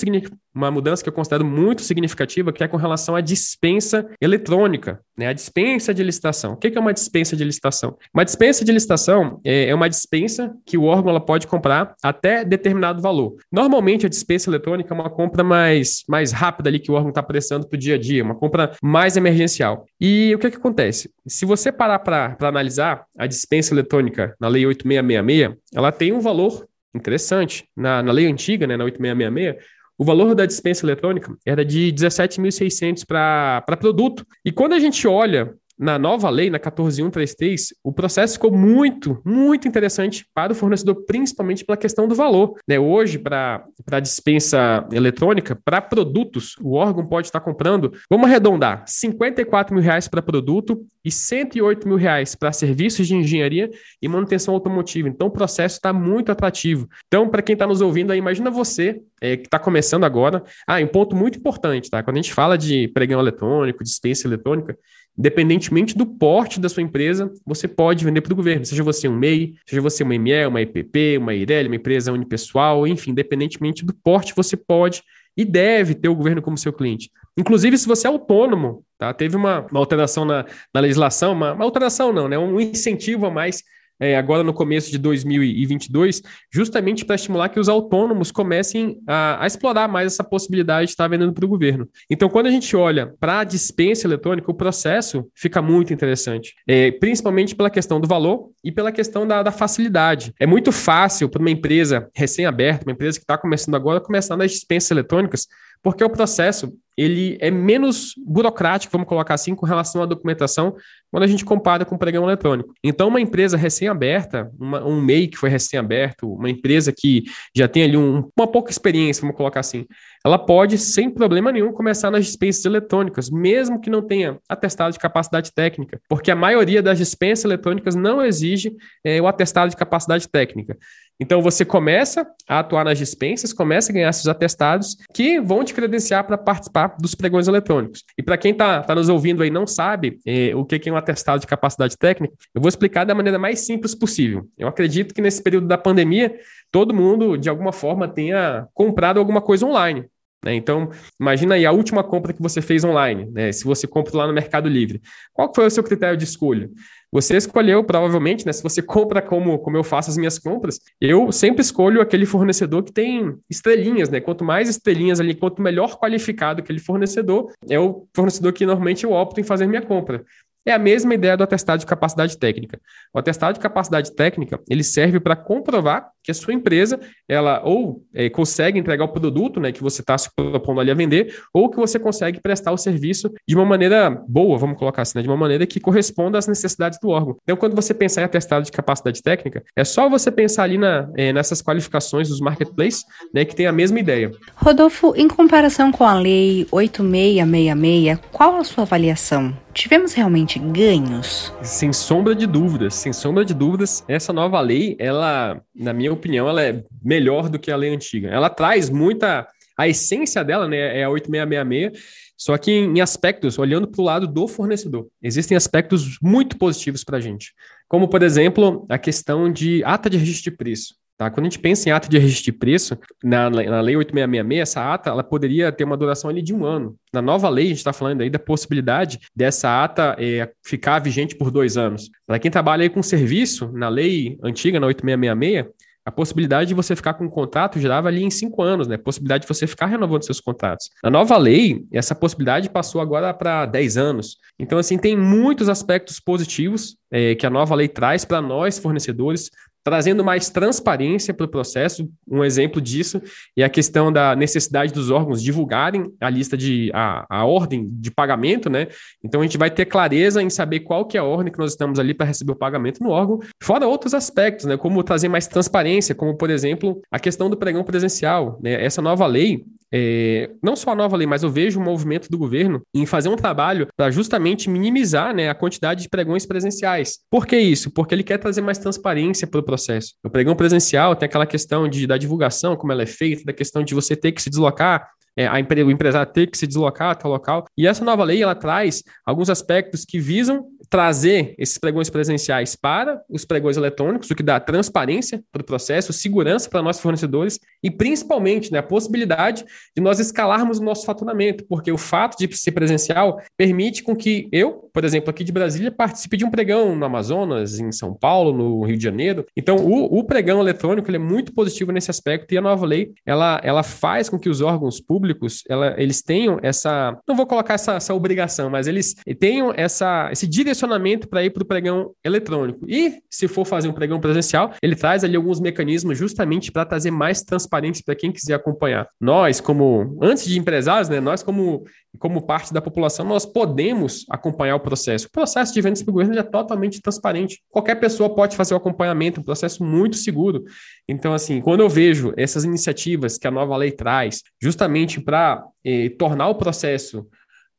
uma 0.54 0.72
mudança 0.72 1.04
que 1.04 1.10
eu 1.10 1.14
considero 1.14 1.46
muito 1.46 1.82
significativa, 1.82 2.52
que 2.52 2.64
é 2.64 2.68
com 2.68 2.78
relação 2.78 3.16
à 3.16 3.22
dispensa 3.22 4.10
eletrônica, 4.20 5.00
né? 5.18 5.28
A 5.28 5.34
dispensa 5.34 5.94
de 5.94 6.04
licitação. 6.04 6.54
O 6.54 6.58
que 6.58 6.76
é 6.76 6.80
uma 6.80 6.94
dispensa 6.94 7.36
de 7.36 7.44
licitação? 7.44 7.98
Uma 8.14 8.26
dispensa 8.26 8.66
de 8.66 8.72
licitação 8.72 9.40
é, 9.44 9.70
é 9.70 9.76
uma 9.76 9.88
dispensa 9.88 10.56
que 10.66 10.78
o 10.78 10.84
órgão 10.84 11.10
ela 11.10 11.20
pode 11.20 11.48
comprar 11.48 11.96
até 12.02 12.44
determinado 12.44 13.02
valor. 13.02 13.36
Normalmente 13.52 14.06
a 14.06 14.10
dispensa 14.10 14.50
eletrônica 14.50 14.94
é 14.94 14.96
uma 14.96 15.10
compra 15.10 15.44
mais, 15.44 16.04
mais 16.08 16.32
rápida 16.32 16.70
ali 16.70 16.80
que 16.80 16.92
o 16.92 16.96
órgão 16.96 17.10
está 17.10 17.22
prestando 17.22 17.68
para 17.68 17.76
o 17.76 17.80
dia 17.80 17.96
a 17.96 17.98
dia, 17.98 18.24
uma 18.24 18.36
compra 18.36 18.72
mais 18.82 19.18
emergencial. 19.18 19.86
E 20.00 20.34
o 20.34 20.40
que, 20.40 20.52
que 20.52 20.58
acontece? 20.58 21.12
Se 21.28 21.46
você 21.46 21.72
parar 21.72 22.00
para 22.00 22.36
analisar 22.42 23.06
a 23.18 23.28
dispensa 23.28 23.74
eletrônica 23.74 24.36
na 24.40 24.48
Lei 24.48 24.66
8666, 24.66 25.58
ela 25.74 25.92
tem 25.92 26.12
um 26.14 26.20
valor 26.20 26.68
interessante. 26.98 27.68
Na, 27.76 28.02
na 28.04 28.12
lei 28.12 28.28
antiga, 28.28 28.68
né, 28.68 28.76
na 28.76 28.84
8666, 28.84 29.66
o 29.98 30.06
valor 30.06 30.36
da 30.36 30.46
dispensa 30.46 30.86
eletrônica 30.86 31.36
era 31.46 31.66
de 31.66 31.92
17.600 31.92 33.04
para 33.06 33.78
produto. 33.78 34.26
E 34.46 34.52
quando 34.52 34.74
a 34.74 34.80
gente 34.80 35.08
olha 35.08 35.56
na 35.78 36.00
nova 36.00 36.30
lei, 36.30 36.50
na 36.50 36.60
14133, 36.60 37.74
o 37.84 37.94
processo 37.94 38.34
ficou 38.34 38.52
muito, 38.52 39.22
muito 39.24 39.68
interessante 39.68 40.26
para 40.34 40.52
o 40.52 40.56
fornecedor, 40.56 41.04
principalmente 41.06 41.64
pela 41.64 41.78
questão 41.78 42.08
do 42.08 42.16
valor. 42.16 42.56
Né? 42.68 42.80
Hoje, 42.80 43.20
para 43.20 43.64
a 43.92 44.00
dispensa 44.00 44.88
eletrônica, 44.92 45.58
para 45.64 45.80
produtos, 45.82 46.56
o 46.62 46.74
órgão 46.74 47.06
pode 47.06 47.28
estar 47.28 47.40
comprando, 47.40 47.94
vamos 48.10 48.28
arredondar, 48.28 48.84
54 48.88 49.74
mil 49.74 49.84
reais 49.84 50.08
para 50.08 50.22
produto 50.22 50.86
e 51.04 51.12
108 51.12 51.88
mil 51.88 51.98
reais 51.98 52.36
para 52.36 52.52
serviços 52.52 53.08
de 53.08 53.16
engenharia 53.16 53.70
e 54.02 54.08
manutenção 54.08 54.54
automotiva. 54.54 55.08
Então, 55.08 55.28
o 55.28 55.32
processo 55.32 55.76
está 55.76 55.94
muito 55.94 56.32
atrativo. 56.32 56.88
Então, 57.08 57.30
para 57.30 57.42
quem 57.42 57.54
está 57.54 57.68
nos 57.68 57.82
ouvindo 57.82 58.12
aí, 58.12 58.18
imagina 58.18 58.50
você 58.50 59.02
é, 59.22 59.38
que 59.38 59.46
está 59.46 59.60
começando 59.60 60.04
agora. 60.04 60.44
Ah, 60.68 60.80
um 60.80 60.88
ponto 60.88 61.16
muito 61.16 61.38
importante, 61.38 61.90
tá? 61.90 62.04
Quando 62.04 62.18
a 62.18 62.22
gente 62.22 62.34
fala 62.34 62.58
de 62.58 62.88
pregão 62.90 63.20
eletrônico, 63.20 63.84
dispensa 63.84 64.28
eletrônica, 64.28 64.78
Independentemente 65.18 65.98
do 65.98 66.06
porte 66.06 66.60
da 66.60 66.70
sua 66.70 66.84
empresa, 66.84 67.32
você 67.46 67.68
pode 67.68 68.06
vender 68.06 68.22
para 68.22 68.34
o 68.34 68.36
governo, 68.36 68.66
seja 68.66 68.84
você 68.84 69.08
um 69.08 69.16
MEI, 69.16 69.56
seja 69.66 69.82
você 69.82 70.04
uma 70.04 70.18
ME, 70.18 70.46
uma 70.46 70.62
EPP, 70.62 71.18
uma 71.18 71.34
IREL, 71.34 71.66
uma 71.66 71.76
empresa 71.76 72.12
unipessoal, 72.12 72.86
enfim, 72.86 73.12
independentemente 73.12 73.84
do 73.84 73.94
porte, 73.94 74.36
você 74.36 74.56
pode 74.56 75.02
e 75.36 75.44
deve 75.44 75.96
ter 75.96 76.10
o 76.10 76.16
governo 76.16 76.42
como 76.42 76.58
seu 76.58 76.72
cliente. 76.72 77.10
Inclusive, 77.38 77.78
se 77.78 77.88
você 77.88 78.08
é 78.08 78.10
autônomo, 78.10 78.84
tá? 78.98 79.14
teve 79.14 79.36
uma, 79.36 79.66
uma 79.72 79.80
alteração 79.80 80.26
na, 80.26 80.46
na 80.74 80.82
legislação, 80.82 81.34
uma, 81.34 81.54
uma 81.54 81.64
alteração 81.64 82.12
não, 82.12 82.28
né? 82.28 82.38
um 82.38 82.60
incentivo 82.60 83.26
a 83.26 83.32
mais 83.32 83.64
é, 84.00 84.18
agora 84.18 84.44
no 84.44 84.54
começo 84.54 84.92
de 84.92 84.98
2022, 84.98 86.22
justamente 86.52 87.06
para 87.06 87.16
estimular 87.16 87.50
que 87.50 87.60
os 87.60 87.70
autônomos 87.70 88.32
comecem 88.32 88.98
a, 89.08 89.44
a, 89.44 89.48
explorar 89.48 89.88
mais 89.88 90.14
essa 90.14 90.24
possibilidade 90.24 90.88
de 90.88 90.92
estar 90.92 91.08
vendendo 91.08 91.34
para 91.34 91.46
o 91.46 91.48
governo. 91.48 91.88
Então, 92.10 92.30
quando 92.30 92.48
a 92.48 92.52
gente 92.52 92.76
olha 92.76 93.14
para 93.20 93.40
a 93.40 93.44
dispensa 93.44 94.08
eletrônica, 94.08 94.50
o 94.50 94.54
processo 94.54 95.30
fica 95.36 95.62
muito 95.62 95.94
interessante, 95.94 96.56
é, 96.68 96.92
principalmente 96.92 97.56
pela 97.56 97.70
questão 97.70 98.00
do 98.00 98.08
valor 98.08 98.52
e 98.64 98.72
pela 98.72 98.92
questão 98.92 99.28
da, 99.28 99.44
da 99.44 99.52
facilidade. 99.52 100.34
É 100.40 100.46
muito 100.46 100.72
fácil 100.72 101.30
para 101.30 101.42
uma 101.42 101.52
empresa 101.52 102.10
recém-aberta, 102.14 102.86
uma 102.86 102.94
empresa 102.94 103.18
que 103.18 103.24
está 103.24 103.38
começando 103.38 103.76
agora, 103.76 104.00
começar 104.00 104.38
nas 104.38 104.52
dispensas 104.52 104.92
eletrônicas, 104.92 105.48
porque 105.82 106.04
o 106.04 106.10
processo 106.10 106.74
ele 106.98 107.38
é 107.40 107.52
menos 107.52 108.14
burocrático, 108.18 108.92
vamos 108.92 109.08
colocar 109.08 109.36
assim, 109.36 109.54
com 109.54 109.66
relação 109.66 110.02
à 110.02 110.06
documentação, 110.06 110.76
quando 111.12 111.24
a 111.24 111.28
gente 111.28 111.46
compara 111.46 111.86
com 111.86 111.96
o 111.96 111.98
pregão 111.98 112.24
eletrônico. 112.24 112.74
Então, 112.84 113.08
uma 113.08 113.22
empresa 113.22 113.56
recém-aberta, 113.56 114.52
um 114.60 115.00
MEI 115.00 115.28
que 115.28 115.38
foi 115.38 115.50
recém-aberto, 115.50 116.34
uma 116.34 116.50
empresa 116.50 116.92
que 116.92 117.24
já 117.56 117.68
tem 117.68 117.84
ali 117.84 117.96
um, 117.96 118.30
uma 118.38 118.48
pouca 118.48 118.72
experiência, 118.72 119.22
vamos 119.22 119.38
colocar 119.38 119.60
assim, 119.60 119.86
ela 120.26 120.38
pode, 120.38 120.78
sem 120.78 121.10
problema 121.10 121.52
nenhum, 121.52 121.72
começar 121.72 122.12
nas 122.12 122.26
dispensas 122.26 122.66
eletrônicas, 122.66 123.30
mesmo 123.30 123.80
que 123.80 123.90
não 123.90 124.02
tenha 124.02 124.38
atestado 124.50 124.92
de 124.92 125.00
capacidade 125.00 125.54
técnica, 125.54 126.02
porque 126.10 126.32
a 126.32 126.36
maioria 126.36 126.82
das 126.82 126.98
dispensas 126.98 127.46
eletrônicas 127.46 127.96
não 127.96 128.26
exige 128.26 128.76
é, 129.06 129.22
o 129.22 129.28
atestado 129.28 129.70
de 129.70 129.78
capacidade 129.78 130.28
técnica. 130.28 130.78
Então 131.20 131.42
você 131.42 131.66
começa 131.66 132.28
a 132.48 132.60
atuar 132.60 132.86
nas 132.86 132.98
dispensas, 132.98 133.52
começa 133.52 133.92
a 133.92 133.94
ganhar 133.94 134.10
esses 134.10 134.28
atestados 134.28 134.98
que 135.14 135.40
vão 135.42 135.64
te 135.64 135.74
credenciar 135.74 136.26
para 136.26 136.38
participar 136.38 136.96
dos 137.00 137.16
pregões 137.16 137.48
eletrônicos. 137.48 138.04
E 138.18 138.22
para 138.22 138.38
quem 138.38 138.52
está 138.52 138.84
tá 138.84 138.94
nos 138.94 139.10
ouvindo 139.10 139.42
aí 139.42 139.50
não 139.50 139.66
sabe 139.66 140.20
é, 140.26 140.56
o 140.56 140.64
que 140.64 140.88
é 140.88 140.92
um 140.92 140.98
atestado 140.98 141.42
de 141.42 141.48
capacidade 141.48 141.98
técnica, 141.98 142.34
eu 142.54 142.62
vou 142.62 142.70
explicar 142.70 143.04
da 143.04 143.16
maneira 143.16 143.40
mais 143.40 143.62
simples 143.62 143.96
possível. 143.96 144.48
Eu 144.58 144.68
acredito 144.68 145.14
que 145.14 145.22
nesse 145.22 145.42
período 145.42 145.68
da 145.68 145.78
pandemia, 145.78 146.36
todo 146.72 146.94
mundo, 146.94 147.38
de 147.38 147.50
alguma 147.50 147.72
forma, 147.72 148.08
tenha 148.08 148.68
comprado 148.74 149.20
alguma 149.20 149.42
coisa 149.42 149.66
online. 149.66 150.06
Né? 150.44 150.54
Então, 150.54 150.90
imagina 151.20 151.56
aí 151.56 151.66
a 151.66 151.72
última 151.72 152.04
compra 152.04 152.32
que 152.32 152.42
você 152.42 152.62
fez 152.62 152.84
online, 152.84 153.26
né? 153.32 153.52
se 153.52 153.64
você 153.64 153.88
compra 153.88 154.18
lá 154.18 154.28
no 154.28 154.34
Mercado 154.34 154.70
Livre. 154.70 155.02
Qual 155.34 155.52
foi 155.54 155.66
o 155.66 155.70
seu 155.70 155.84
critério 155.84 156.18
de 156.18 156.24
escolha? 156.24 156.70
Você 157.12 157.38
escolheu, 157.38 157.84
provavelmente, 157.84 158.46
né? 158.46 158.52
Se 158.52 158.62
você 158.62 158.82
compra 158.82 159.22
como, 159.22 159.58
como 159.60 159.78
eu 159.78 159.84
faço 159.84 160.10
as 160.10 160.18
minhas 160.18 160.38
compras, 160.38 160.80
eu 161.00 161.32
sempre 161.32 161.62
escolho 161.62 162.02
aquele 162.02 162.26
fornecedor 162.26 162.84
que 162.84 162.92
tem 162.92 163.38
estrelinhas, 163.50 164.10
né? 164.10 164.20
Quanto 164.20 164.44
mais 164.44 164.68
estrelinhas 164.68 165.20
ali, 165.20 165.34
quanto 165.34 165.62
melhor 165.62 165.98
qualificado 165.98 166.62
aquele 166.62 166.80
fornecedor, 166.80 167.52
é 167.70 167.80
o 167.80 168.08
fornecedor 168.14 168.52
que 168.52 168.66
normalmente 168.66 169.06
eu 169.06 169.14
opto 169.14 169.40
em 169.40 169.44
fazer 169.44 169.68
minha 169.68 169.82
compra. 169.82 170.26
É 170.66 170.74
a 170.74 170.80
mesma 170.80 171.14
ideia 171.14 171.38
do 171.38 171.44
atestado 171.44 171.80
de 171.80 171.86
capacidade 171.86 172.38
técnica. 172.38 172.78
O 173.14 173.20
atestado 173.20 173.54
de 173.54 173.62
capacidade 173.62 174.14
técnica, 174.14 174.60
ele 174.70 174.84
serve 174.84 175.18
para 175.18 175.34
comprovar 175.34 176.12
que 176.28 176.32
a 176.32 176.34
sua 176.34 176.54
empresa, 176.54 177.00
ela 177.26 177.62
ou 177.64 178.04
é, 178.14 178.30
consegue 178.30 178.78
entregar 178.78 179.06
o 179.06 179.08
produto 179.08 179.62
né, 179.62 179.72
que 179.72 179.82
você 179.82 180.02
está 180.02 180.18
se 180.18 180.30
propondo 180.36 180.82
ali 180.82 180.92
a 180.92 180.94
vender, 180.94 181.34
ou 181.54 181.70
que 181.70 181.78
você 181.78 181.98
consegue 181.98 182.42
prestar 182.42 182.74
o 182.74 182.78
serviço 182.78 183.32
de 183.48 183.56
uma 183.56 183.64
maneira 183.64 184.10
boa, 184.28 184.58
vamos 184.58 184.78
colocar 184.78 185.04
assim, 185.04 185.18
né, 185.18 185.22
de 185.22 185.30
uma 185.30 185.38
maneira 185.38 185.66
que 185.66 185.80
corresponda 185.80 186.38
às 186.38 186.46
necessidades 186.46 187.00
do 187.02 187.08
órgão. 187.08 187.38
Então, 187.44 187.56
quando 187.56 187.78
você 187.78 187.94
pensar 187.94 188.22
em 188.22 188.26
atestado 188.26 188.66
de 188.66 188.74
capacidade 188.74 189.24
técnica, 189.24 189.64
é 189.74 189.86
só 189.86 190.10
você 190.10 190.30
pensar 190.30 190.64
ali 190.64 190.78
na, 190.78 191.10
é, 191.16 191.32
nessas 191.32 191.62
qualificações 191.62 192.28
dos 192.28 192.42
marketplaces, 192.42 193.06
né, 193.34 193.46
que 193.46 193.56
tem 193.56 193.66
a 193.66 193.72
mesma 193.72 193.98
ideia. 193.98 194.30
Rodolfo, 194.58 195.14
em 195.16 195.30
comparação 195.30 195.94
com 195.94 196.04
a 196.04 196.14
Lei 196.14 196.68
8666, 196.72 198.20
qual 198.34 198.58
a 198.58 198.66
sua 198.66 198.84
avaliação? 198.84 199.56
Tivemos 199.78 200.14
realmente 200.14 200.58
ganhos? 200.58 201.54
Sem 201.62 201.94
sombra 201.94 202.34
de 202.34 202.48
dúvidas, 202.48 202.96
sem 202.96 203.14
sombra 203.14 203.46
de 203.46 203.54
dúvidas, 203.54 204.04
essa 204.08 204.34
nova 204.34 204.60
lei, 204.60 204.96
ela, 205.00 205.62
na 205.76 205.94
minha 205.94 206.12
opinião, 206.18 206.48
ela 206.48 206.62
é 206.62 206.84
melhor 207.04 207.50
do 207.50 207.60
que 207.60 207.72
a 207.72 207.76
lei 207.76 207.94
antiga. 207.94 208.30
Ela 208.30 208.50
traz 208.50 208.90
muita. 208.90 209.48
A 209.78 209.88
essência 209.88 210.44
dela 210.44 210.68
né, 210.68 211.00
é 211.00 211.04
a 211.04 211.10
8666, 211.10 212.04
só 212.36 212.58
que 212.58 212.72
em 212.72 213.00
aspectos, 213.00 213.60
olhando 213.60 213.88
para 213.88 214.02
o 214.02 214.06
lado 214.06 214.28
do 214.28 214.48
fornecedor, 214.48 215.08
existem 215.22 215.56
aspectos 215.56 216.18
muito 216.20 216.58
positivos 216.58 217.04
para 217.04 217.18
a 217.18 217.22
gente. 217.22 217.54
Como, 217.88 218.08
por 218.08 218.24
exemplo, 218.24 218.88
a 218.90 218.98
questão 218.98 219.52
de 219.52 219.84
ata 219.84 220.10
de 220.10 220.18
registro 220.18 220.52
de 220.52 220.58
preço. 220.58 220.96
Tá? 221.18 221.32
Quando 221.32 221.48
a 221.48 221.50
gente 221.50 221.60
pensa 221.60 221.90
em 221.90 221.92
ata 221.92 222.08
de 222.08 222.20
registro 222.20 222.46
de 222.46 222.52
preço, 222.52 222.96
na, 223.24 223.50
na 223.50 223.82
Lei 223.82 223.96
8666, 223.96 224.62
essa 224.62 224.94
ata 224.94 225.10
ela 225.10 225.24
poderia 225.24 225.72
ter 225.72 225.84
uma 225.84 225.98
duração 225.98 226.30
ali 226.30 226.44
de 226.44 226.54
um 226.54 226.64
ano. 226.64 226.96
Na 227.12 227.24
nova 227.24 227.50
lei, 227.50 227.66
a 227.66 227.70
gente 227.70 227.78
está 227.80 227.92
falando 227.92 228.22
aí 228.22 228.30
da 228.30 228.38
possibilidade 228.38 229.20
dessa 229.36 229.84
ata 229.84 230.16
é, 230.20 230.52
ficar 230.64 231.00
vigente 231.00 231.36
por 231.36 231.50
dois 231.50 231.76
anos. 231.76 232.12
Para 232.28 232.38
quem 232.38 232.52
trabalha 232.52 232.84
aí 232.84 232.90
com 232.90 233.02
serviço, 233.02 233.72
na 233.74 233.90
lei 233.90 234.38
antiga, 234.44 234.80
na 234.80 234.86
8666, 234.86 235.74
a 236.08 236.12
possibilidade 236.12 236.70
de 236.70 236.74
você 236.74 236.96
ficar 236.96 237.16
com 237.16 237.26
um 237.26 237.30
contrato 237.30 237.82
girava 237.82 238.08
ali 238.08 238.24
em 238.24 238.30
cinco 238.30 238.64
anos, 238.64 238.88
né? 238.88 238.96
A 238.96 238.98
possibilidade 238.98 239.42
de 239.42 239.48
você 239.50 239.68
ficar 239.68 239.88
renovando 239.88 240.24
seus 240.24 240.40
contratos. 240.40 240.90
Na 241.04 241.10
nova 241.10 241.36
lei, 241.38 241.86
essa 241.92 242.16
possibilidade 242.16 242.70
passou 242.70 243.02
agora 243.02 243.34
para 243.34 243.66
10 243.66 243.98
anos. 243.98 244.38
Então, 244.58 244.80
assim, 244.80 244.98
tem 244.98 245.18
muitos 245.18 245.68
aspectos 245.68 246.18
positivos 246.18 246.96
é, 247.12 247.36
que 247.36 247.46
a 247.46 247.50
nova 247.50 247.76
lei 247.76 247.90
traz 247.90 248.24
para 248.24 248.42
nós, 248.42 248.80
fornecedores, 248.80 249.52
trazendo 249.88 250.22
mais 250.22 250.50
transparência 250.50 251.34
para 251.34 251.46
o 251.46 251.48
processo. 251.50 252.12
Um 252.30 252.44
exemplo 252.44 252.82
disso 252.82 253.22
é 253.56 253.64
a 253.64 253.70
questão 253.70 254.12
da 254.12 254.36
necessidade 254.36 254.92
dos 254.92 255.10
órgãos 255.10 255.42
divulgarem 255.42 256.12
a 256.20 256.30
lista 256.30 256.58
de 256.58 256.92
a, 256.94 257.26
a 257.30 257.46
ordem 257.46 257.88
de 257.90 258.12
pagamento, 258.12 258.70
né? 258.70 258.90
Então 259.24 259.40
a 259.40 259.46
gente 259.46 259.58
vai 259.58 259.72
ter 259.72 259.86
clareza 259.86 260.44
em 260.44 260.50
saber 260.50 260.82
qual 260.82 261.06
que 261.06 261.16
é 261.16 261.22
a 261.22 261.24
ordem 261.24 261.54
que 261.54 261.58
nós 261.58 261.72
estamos 261.72 262.00
ali 262.00 262.14
para 262.14 262.26
receber 262.26 262.52
o 262.52 262.56
pagamento 262.58 263.02
no 263.02 263.12
órgão, 263.12 263.40
fora 263.64 263.88
outros 263.88 264.14
aspectos, 264.14 264.66
né? 264.66 264.76
Como 264.76 265.02
trazer 265.04 265.30
mais 265.30 265.48
transparência, 265.48 266.14
como 266.14 266.36
por 266.36 266.50
exemplo 266.50 267.02
a 267.10 267.18
questão 267.18 267.50
do 267.50 267.56
pregão 267.56 267.82
presencial. 267.86 268.60
Né? 268.62 268.84
Essa 268.84 269.02
nova 269.02 269.26
lei 269.26 269.64
é, 269.92 270.50
não 270.62 270.76
só 270.76 270.92
a 270.92 270.96
nova 270.96 271.16
lei, 271.16 271.26
mas 271.26 271.44
eu 271.44 271.50
vejo 271.50 271.80
um 271.80 271.84
movimento 271.84 272.30
do 272.30 272.38
governo 272.38 272.82
em 272.94 273.06
fazer 273.06 273.30
um 273.30 273.36
trabalho 273.36 273.88
para 273.96 274.12
justamente 274.12 274.70
minimizar 274.70 275.34
né, 275.34 275.50
a 275.50 275.56
quantidade 275.56 276.04
de 276.04 276.10
pregões 276.10 276.46
presenciais. 276.46 277.20
Por 277.30 277.46
que 277.46 277.58
isso? 277.58 277.92
Porque 277.92 278.14
ele 278.14 278.24
quer 278.24 278.38
trazer 278.38 278.62
mais 278.62 278.78
transparência 278.78 279.48
para 279.48 279.60
o 279.60 279.64
processo. 279.64 279.77
O 280.24 280.30
pregão 280.30 280.56
presencial 280.56 281.16
tem 281.16 281.26
aquela 281.26 281.46
questão 281.46 281.88
de, 281.88 282.06
da 282.06 282.18
divulgação, 282.18 282.76
como 282.76 282.92
ela 282.92 283.04
é 283.04 283.08
feita, 283.08 283.44
da 283.46 283.54
questão 283.54 283.84
de 283.84 283.94
você 283.94 284.16
ter 284.16 284.32
que 284.32 284.42
se 284.42 284.50
deslocar 284.50 285.10
é, 285.38 285.48
a 285.48 285.60
empre, 285.60 285.84
o 285.84 285.92
empresário 285.92 286.32
ter 286.34 286.48
que 286.48 286.58
se 286.58 286.66
deslocar 286.66 287.12
até 287.12 287.28
o 287.28 287.32
local. 287.32 287.66
E 287.78 287.86
essa 287.86 288.04
nova 288.04 288.24
lei 288.24 288.42
ela 288.42 288.56
traz 288.56 289.04
alguns 289.24 289.50
aspectos 289.50 290.04
que 290.04 290.20
visam 290.20 290.66
trazer 290.90 291.54
esses 291.58 291.78
pregões 291.78 292.10
presenciais 292.10 292.76
para 292.76 293.22
os 293.30 293.46
pregões 293.46 293.78
eletrônicos, 293.78 294.30
o 294.30 294.36
que 294.36 294.42
dá 294.42 294.60
transparência 294.60 295.44
para 295.52 295.62
o 295.62 295.66
processo, 295.66 296.14
segurança 296.14 296.70
para 296.70 296.82
nossos 296.82 297.02
fornecedores 297.02 297.60
e 297.84 297.92
principalmente 297.92 298.72
né, 298.72 298.80
a 298.80 298.84
possibilidade 298.84 299.66
de 299.96 300.02
nós 300.02 300.20
escalarmos 300.20 300.80
o 300.80 300.84
nosso 300.84 301.06
faturamento, 301.06 301.66
porque 301.68 301.92
o 301.92 301.98
fato 301.98 302.38
de 302.38 302.56
ser 302.58 302.72
presencial 302.72 303.42
permite 303.58 304.02
com 304.02 304.16
que 304.16 304.48
eu, 304.52 304.90
por 304.94 305.04
exemplo, 305.04 305.30
aqui 305.30 305.44
de 305.44 305.52
Brasília, 305.52 305.92
participe 305.92 306.38
de 306.38 306.46
um 306.46 306.52
pregão 306.52 306.96
no 306.96 307.06
Amazonas, 307.06 307.80
em 307.80 307.92
São 307.92 308.14
Paulo, 308.14 308.54
no 308.54 308.84
Rio 308.86 308.98
de 308.98 309.04
Janeiro. 309.04 309.46
Então, 309.56 309.76
o, 309.76 310.20
o 310.20 310.24
pregão 310.24 310.60
eletrônico 310.60 311.12
é 311.12 311.20
muito 311.20 311.54
positivo 311.54 311.92
nesse 311.92 312.10
aspecto 312.10 312.54
e 312.54 312.58
a 312.58 312.62
nova 312.62 312.86
lei 312.86 313.12
ela, 313.26 313.60
ela 313.64 313.84
faz 313.84 314.30
com 314.30 314.40
que 314.40 314.50
os 314.50 314.62
órgãos 314.62 315.00
públicos 315.02 315.27
ela, 315.70 315.96
eles 315.98 316.22
tenham 316.22 316.60
essa, 316.62 317.18
não 317.28 317.36
vou 317.36 317.46
colocar 317.46 317.74
essa, 317.74 317.94
essa 317.94 318.14
obrigação, 318.14 318.70
mas 318.70 318.88
eles 318.88 319.16
tenham 319.40 319.74
essa, 319.76 320.30
esse 320.32 320.48
direcionamento 320.48 321.28
para 321.28 321.44
ir 321.44 321.50
para 321.50 321.64
o 321.64 321.66
pregão 321.66 322.12
eletrônico. 322.24 322.86
E 322.88 323.20
se 323.30 323.48
for 323.48 323.66
fazer 323.66 323.88
um 323.88 323.94
pregão 323.94 324.20
presencial, 324.20 324.74
ele 324.82 324.96
traz 324.96 325.24
ali 325.24 325.36
alguns 325.36 325.60
mecanismos 325.60 326.18
justamente 326.18 326.72
para 326.72 326.86
trazer 326.86 327.12
mais 327.12 327.42
transparência 327.42 328.04
para 328.06 328.16
quem 328.16 328.32
quiser 328.32 328.56
acompanhar. 328.56 329.08
Nós, 329.20 329.60
como 329.60 330.18
antes 330.22 330.46
de 330.46 330.60
empresários, 330.60 331.10
né, 331.10 331.20
nós 331.20 331.44
como 331.44 331.84
como 332.18 332.42
parte 332.42 332.74
da 332.74 332.82
população, 332.82 333.26
nós 333.26 333.46
podemos 333.46 334.26
acompanhar 334.30 334.76
o 334.76 334.80
processo. 334.80 335.28
O 335.28 335.32
processo 335.32 335.74
de 335.74 335.82
vendas 335.82 336.02
para 336.02 336.12
o 336.12 336.14
governo 336.14 336.38
é 336.38 336.44
totalmente 336.44 337.02
transparente. 337.02 337.62
Qualquer 337.70 337.96
pessoa 337.96 338.34
pode 338.34 338.56
fazer 338.56 338.74
o 338.74 338.78
acompanhamento, 338.78 339.40
um 339.40 339.44
processo 339.44 339.84
muito 339.84 340.18
seguro. 340.18 340.64
Então, 341.08 341.34
assim, 341.34 341.62
quando 341.62 341.82
eu 341.82 341.90
vejo 341.90 342.34
essas 342.36 342.66
iniciativas 342.66 343.38
que 343.38 343.48
a 343.48 343.52
nova 343.52 343.78
lei 343.78 343.92
traz, 343.92 344.44
justamente 344.62 345.22
para 345.22 345.64
eh, 345.84 346.10
tornar 346.10 346.50
o 346.50 346.56
processo 346.56 347.28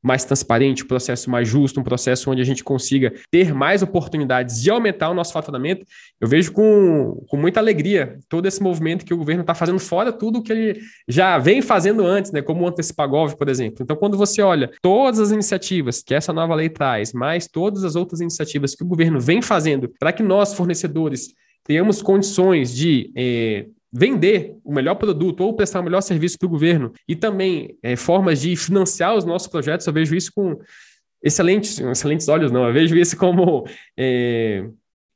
mais 0.03 0.25
transparente, 0.25 0.85
um 0.85 0.87
processo 0.87 1.29
mais 1.29 1.49
justo, 1.49 1.81
um 1.81 1.83
processo 1.83 2.31
onde 2.31 2.41
a 2.41 2.45
gente 2.45 2.63
consiga 2.63 3.13
ter 3.31 3.53
mais 3.53 3.83
oportunidades 3.83 4.63
de 4.63 4.71
aumentar 4.71 5.11
o 5.11 5.15
nosso 5.15 5.33
faturamento, 5.33 5.85
eu 6.21 6.29
vejo 6.29 6.53
com, 6.53 7.25
com 7.29 7.37
muita 7.37 7.61
alegria 7.61 8.19
todo 8.29 8.47
esse 8.47 8.63
movimento 8.63 9.05
que 9.05 9.13
o 9.13 9.17
governo 9.17 9.41
está 9.41 9.55
fazendo 9.55 9.79
fora 9.79 10.13
tudo 10.13 10.43
que 10.43 10.53
ele 10.53 10.81
já 11.09 11.37
vem 11.39 11.61
fazendo 11.61 12.05
antes, 12.07 12.31
né, 12.31 12.41
como 12.41 12.65
o 12.65 12.69
Antecipagov, 12.69 13.37
por 13.37 13.49
exemplo. 13.49 13.83
Então, 13.83 13.97
quando 13.97 14.17
você 14.17 14.41
olha 14.41 14.71
todas 14.81 15.19
as 15.19 15.31
iniciativas 15.33 16.03
que 16.03 16.15
essa 16.15 16.33
nova 16.33 16.55
lei 16.55 16.69
traz, 16.69 17.13
mais 17.13 17.49
todas 17.49 17.85
as 17.85 17.97
outras 17.97 18.21
iniciativas 18.21 18.75
que 18.75 18.85
o 18.85 18.87
governo 18.87 19.21
vem 19.21 19.43
fazendo 19.43 19.93
para 19.99 20.13
que 20.13 20.23
nós, 20.23 20.55
fornecedores, 20.55 21.35
tenhamos 21.69 22.01
condições 22.01 22.75
de 22.75 23.13
eh, 23.15 23.67
vender 23.93 24.57
o 24.65 24.73
melhor 24.73 24.95
produto 24.95 25.43
ou 25.43 25.55
prestar 25.55 25.81
o 25.81 25.83
melhor 25.83 26.01
serviço 26.01 26.39
para 26.39 26.47
o 26.47 26.51
governo 26.51 26.95
e 27.07 27.15
também 27.15 27.77
é, 27.83 27.95
formas 27.95 28.41
de 28.41 28.57
financiar 28.57 29.15
os 29.15 29.27
nossos 29.27 29.49
projetos, 29.49 29.87
eu 29.87 29.93
vejo 29.93 30.17
isso 30.17 30.33
com 30.35 30.59
excelentes, 31.23 31.79
excelentes 31.79 32.27
olhos, 32.27 32.51
não, 32.51 32.67
eu 32.67 32.73
vejo 32.73 32.97
isso 32.97 33.17
como 33.19 33.67
é, 33.99 34.67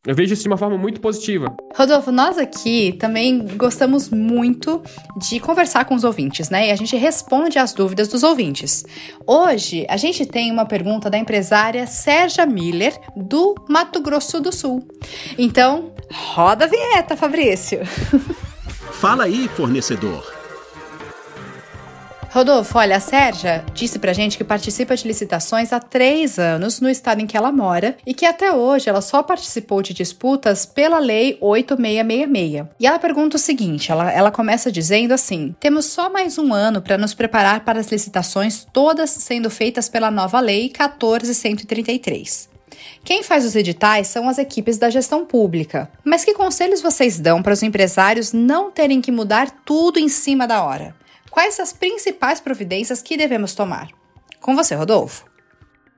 eu 0.04 0.16
vejo 0.16 0.32
isso 0.32 0.42
de 0.42 0.49
uma 0.49 0.56
forma 0.56 0.76
muito 0.76 1.00
positiva. 1.00 1.54
Rodolfo, 1.76 2.11
nós 2.11 2.37
aqui 2.37 2.97
também 2.99 3.47
gostamos 3.56 4.09
muito 4.09 4.82
de 5.16 5.38
conversar 5.38 5.85
com 5.85 5.94
os 5.94 6.02
ouvintes, 6.02 6.50
né? 6.50 6.68
E 6.68 6.71
a 6.73 6.76
gente 6.76 6.97
responde 6.97 7.56
às 7.56 7.73
dúvidas 7.73 8.09
dos 8.09 8.25
ouvintes. 8.25 8.85
Hoje, 9.25 9.87
a 9.88 9.97
gente 9.97 10.26
tem 10.26 10.50
uma 10.50 10.66
pergunta 10.66 11.09
da 11.09 11.16
empresária 11.16 11.87
Sérgia 11.87 12.44
Miller, 12.44 12.99
do 13.16 13.54
Mato 13.68 14.00
Grosso 14.00 14.40
do 14.40 14.50
Sul. 14.50 14.85
Então, 15.38 15.92
roda 16.12 16.64
a 16.64 16.68
vinheta, 16.68 17.16
Fabrício. 17.16 17.78
Fala 18.90 19.25
aí, 19.25 19.49
fornecedor. 19.49 20.41
Rodolfo, 22.32 22.78
olha, 22.78 22.96
a 22.96 23.00
Sérgia 23.00 23.62
disse 23.74 23.98
pra 23.98 24.14
gente 24.14 24.38
que 24.38 24.42
participa 24.42 24.96
de 24.96 25.06
licitações 25.06 25.70
há 25.70 25.78
três 25.78 26.38
anos 26.38 26.80
no 26.80 26.88
estado 26.88 27.20
em 27.20 27.26
que 27.26 27.36
ela 27.36 27.52
mora 27.52 27.94
e 28.06 28.14
que 28.14 28.24
até 28.24 28.50
hoje 28.50 28.88
ela 28.88 29.02
só 29.02 29.22
participou 29.22 29.82
de 29.82 29.92
disputas 29.92 30.64
pela 30.64 30.98
Lei 30.98 31.36
8666. 31.42 32.68
E 32.80 32.86
ela 32.86 32.98
pergunta 32.98 33.36
o 33.36 33.38
seguinte: 33.38 33.92
ela, 33.92 34.10
ela 34.10 34.30
começa 34.30 34.72
dizendo 34.72 35.12
assim: 35.12 35.54
temos 35.60 35.84
só 35.84 36.08
mais 36.08 36.38
um 36.38 36.54
ano 36.54 36.80
para 36.80 36.96
nos 36.96 37.12
preparar 37.12 37.66
para 37.66 37.80
as 37.80 37.92
licitações, 37.92 38.66
todas 38.72 39.10
sendo 39.10 39.50
feitas 39.50 39.90
pela 39.90 40.10
nova 40.10 40.40
Lei 40.40 40.70
14133. 40.70 42.48
Quem 43.04 43.22
faz 43.22 43.44
os 43.44 43.54
editais 43.54 44.06
são 44.06 44.26
as 44.26 44.38
equipes 44.38 44.78
da 44.78 44.88
gestão 44.88 45.26
pública. 45.26 45.90
Mas 46.02 46.24
que 46.24 46.32
conselhos 46.32 46.80
vocês 46.80 47.20
dão 47.20 47.42
para 47.42 47.52
os 47.52 47.62
empresários 47.62 48.32
não 48.32 48.70
terem 48.70 49.02
que 49.02 49.12
mudar 49.12 49.50
tudo 49.66 49.98
em 49.98 50.08
cima 50.08 50.46
da 50.46 50.64
hora? 50.64 51.01
Quais 51.32 51.58
as 51.58 51.72
principais 51.72 52.42
providências 52.42 53.00
que 53.00 53.16
devemos 53.16 53.54
tomar? 53.54 53.88
Com 54.38 54.54
você, 54.54 54.74
Rodolfo. 54.74 55.24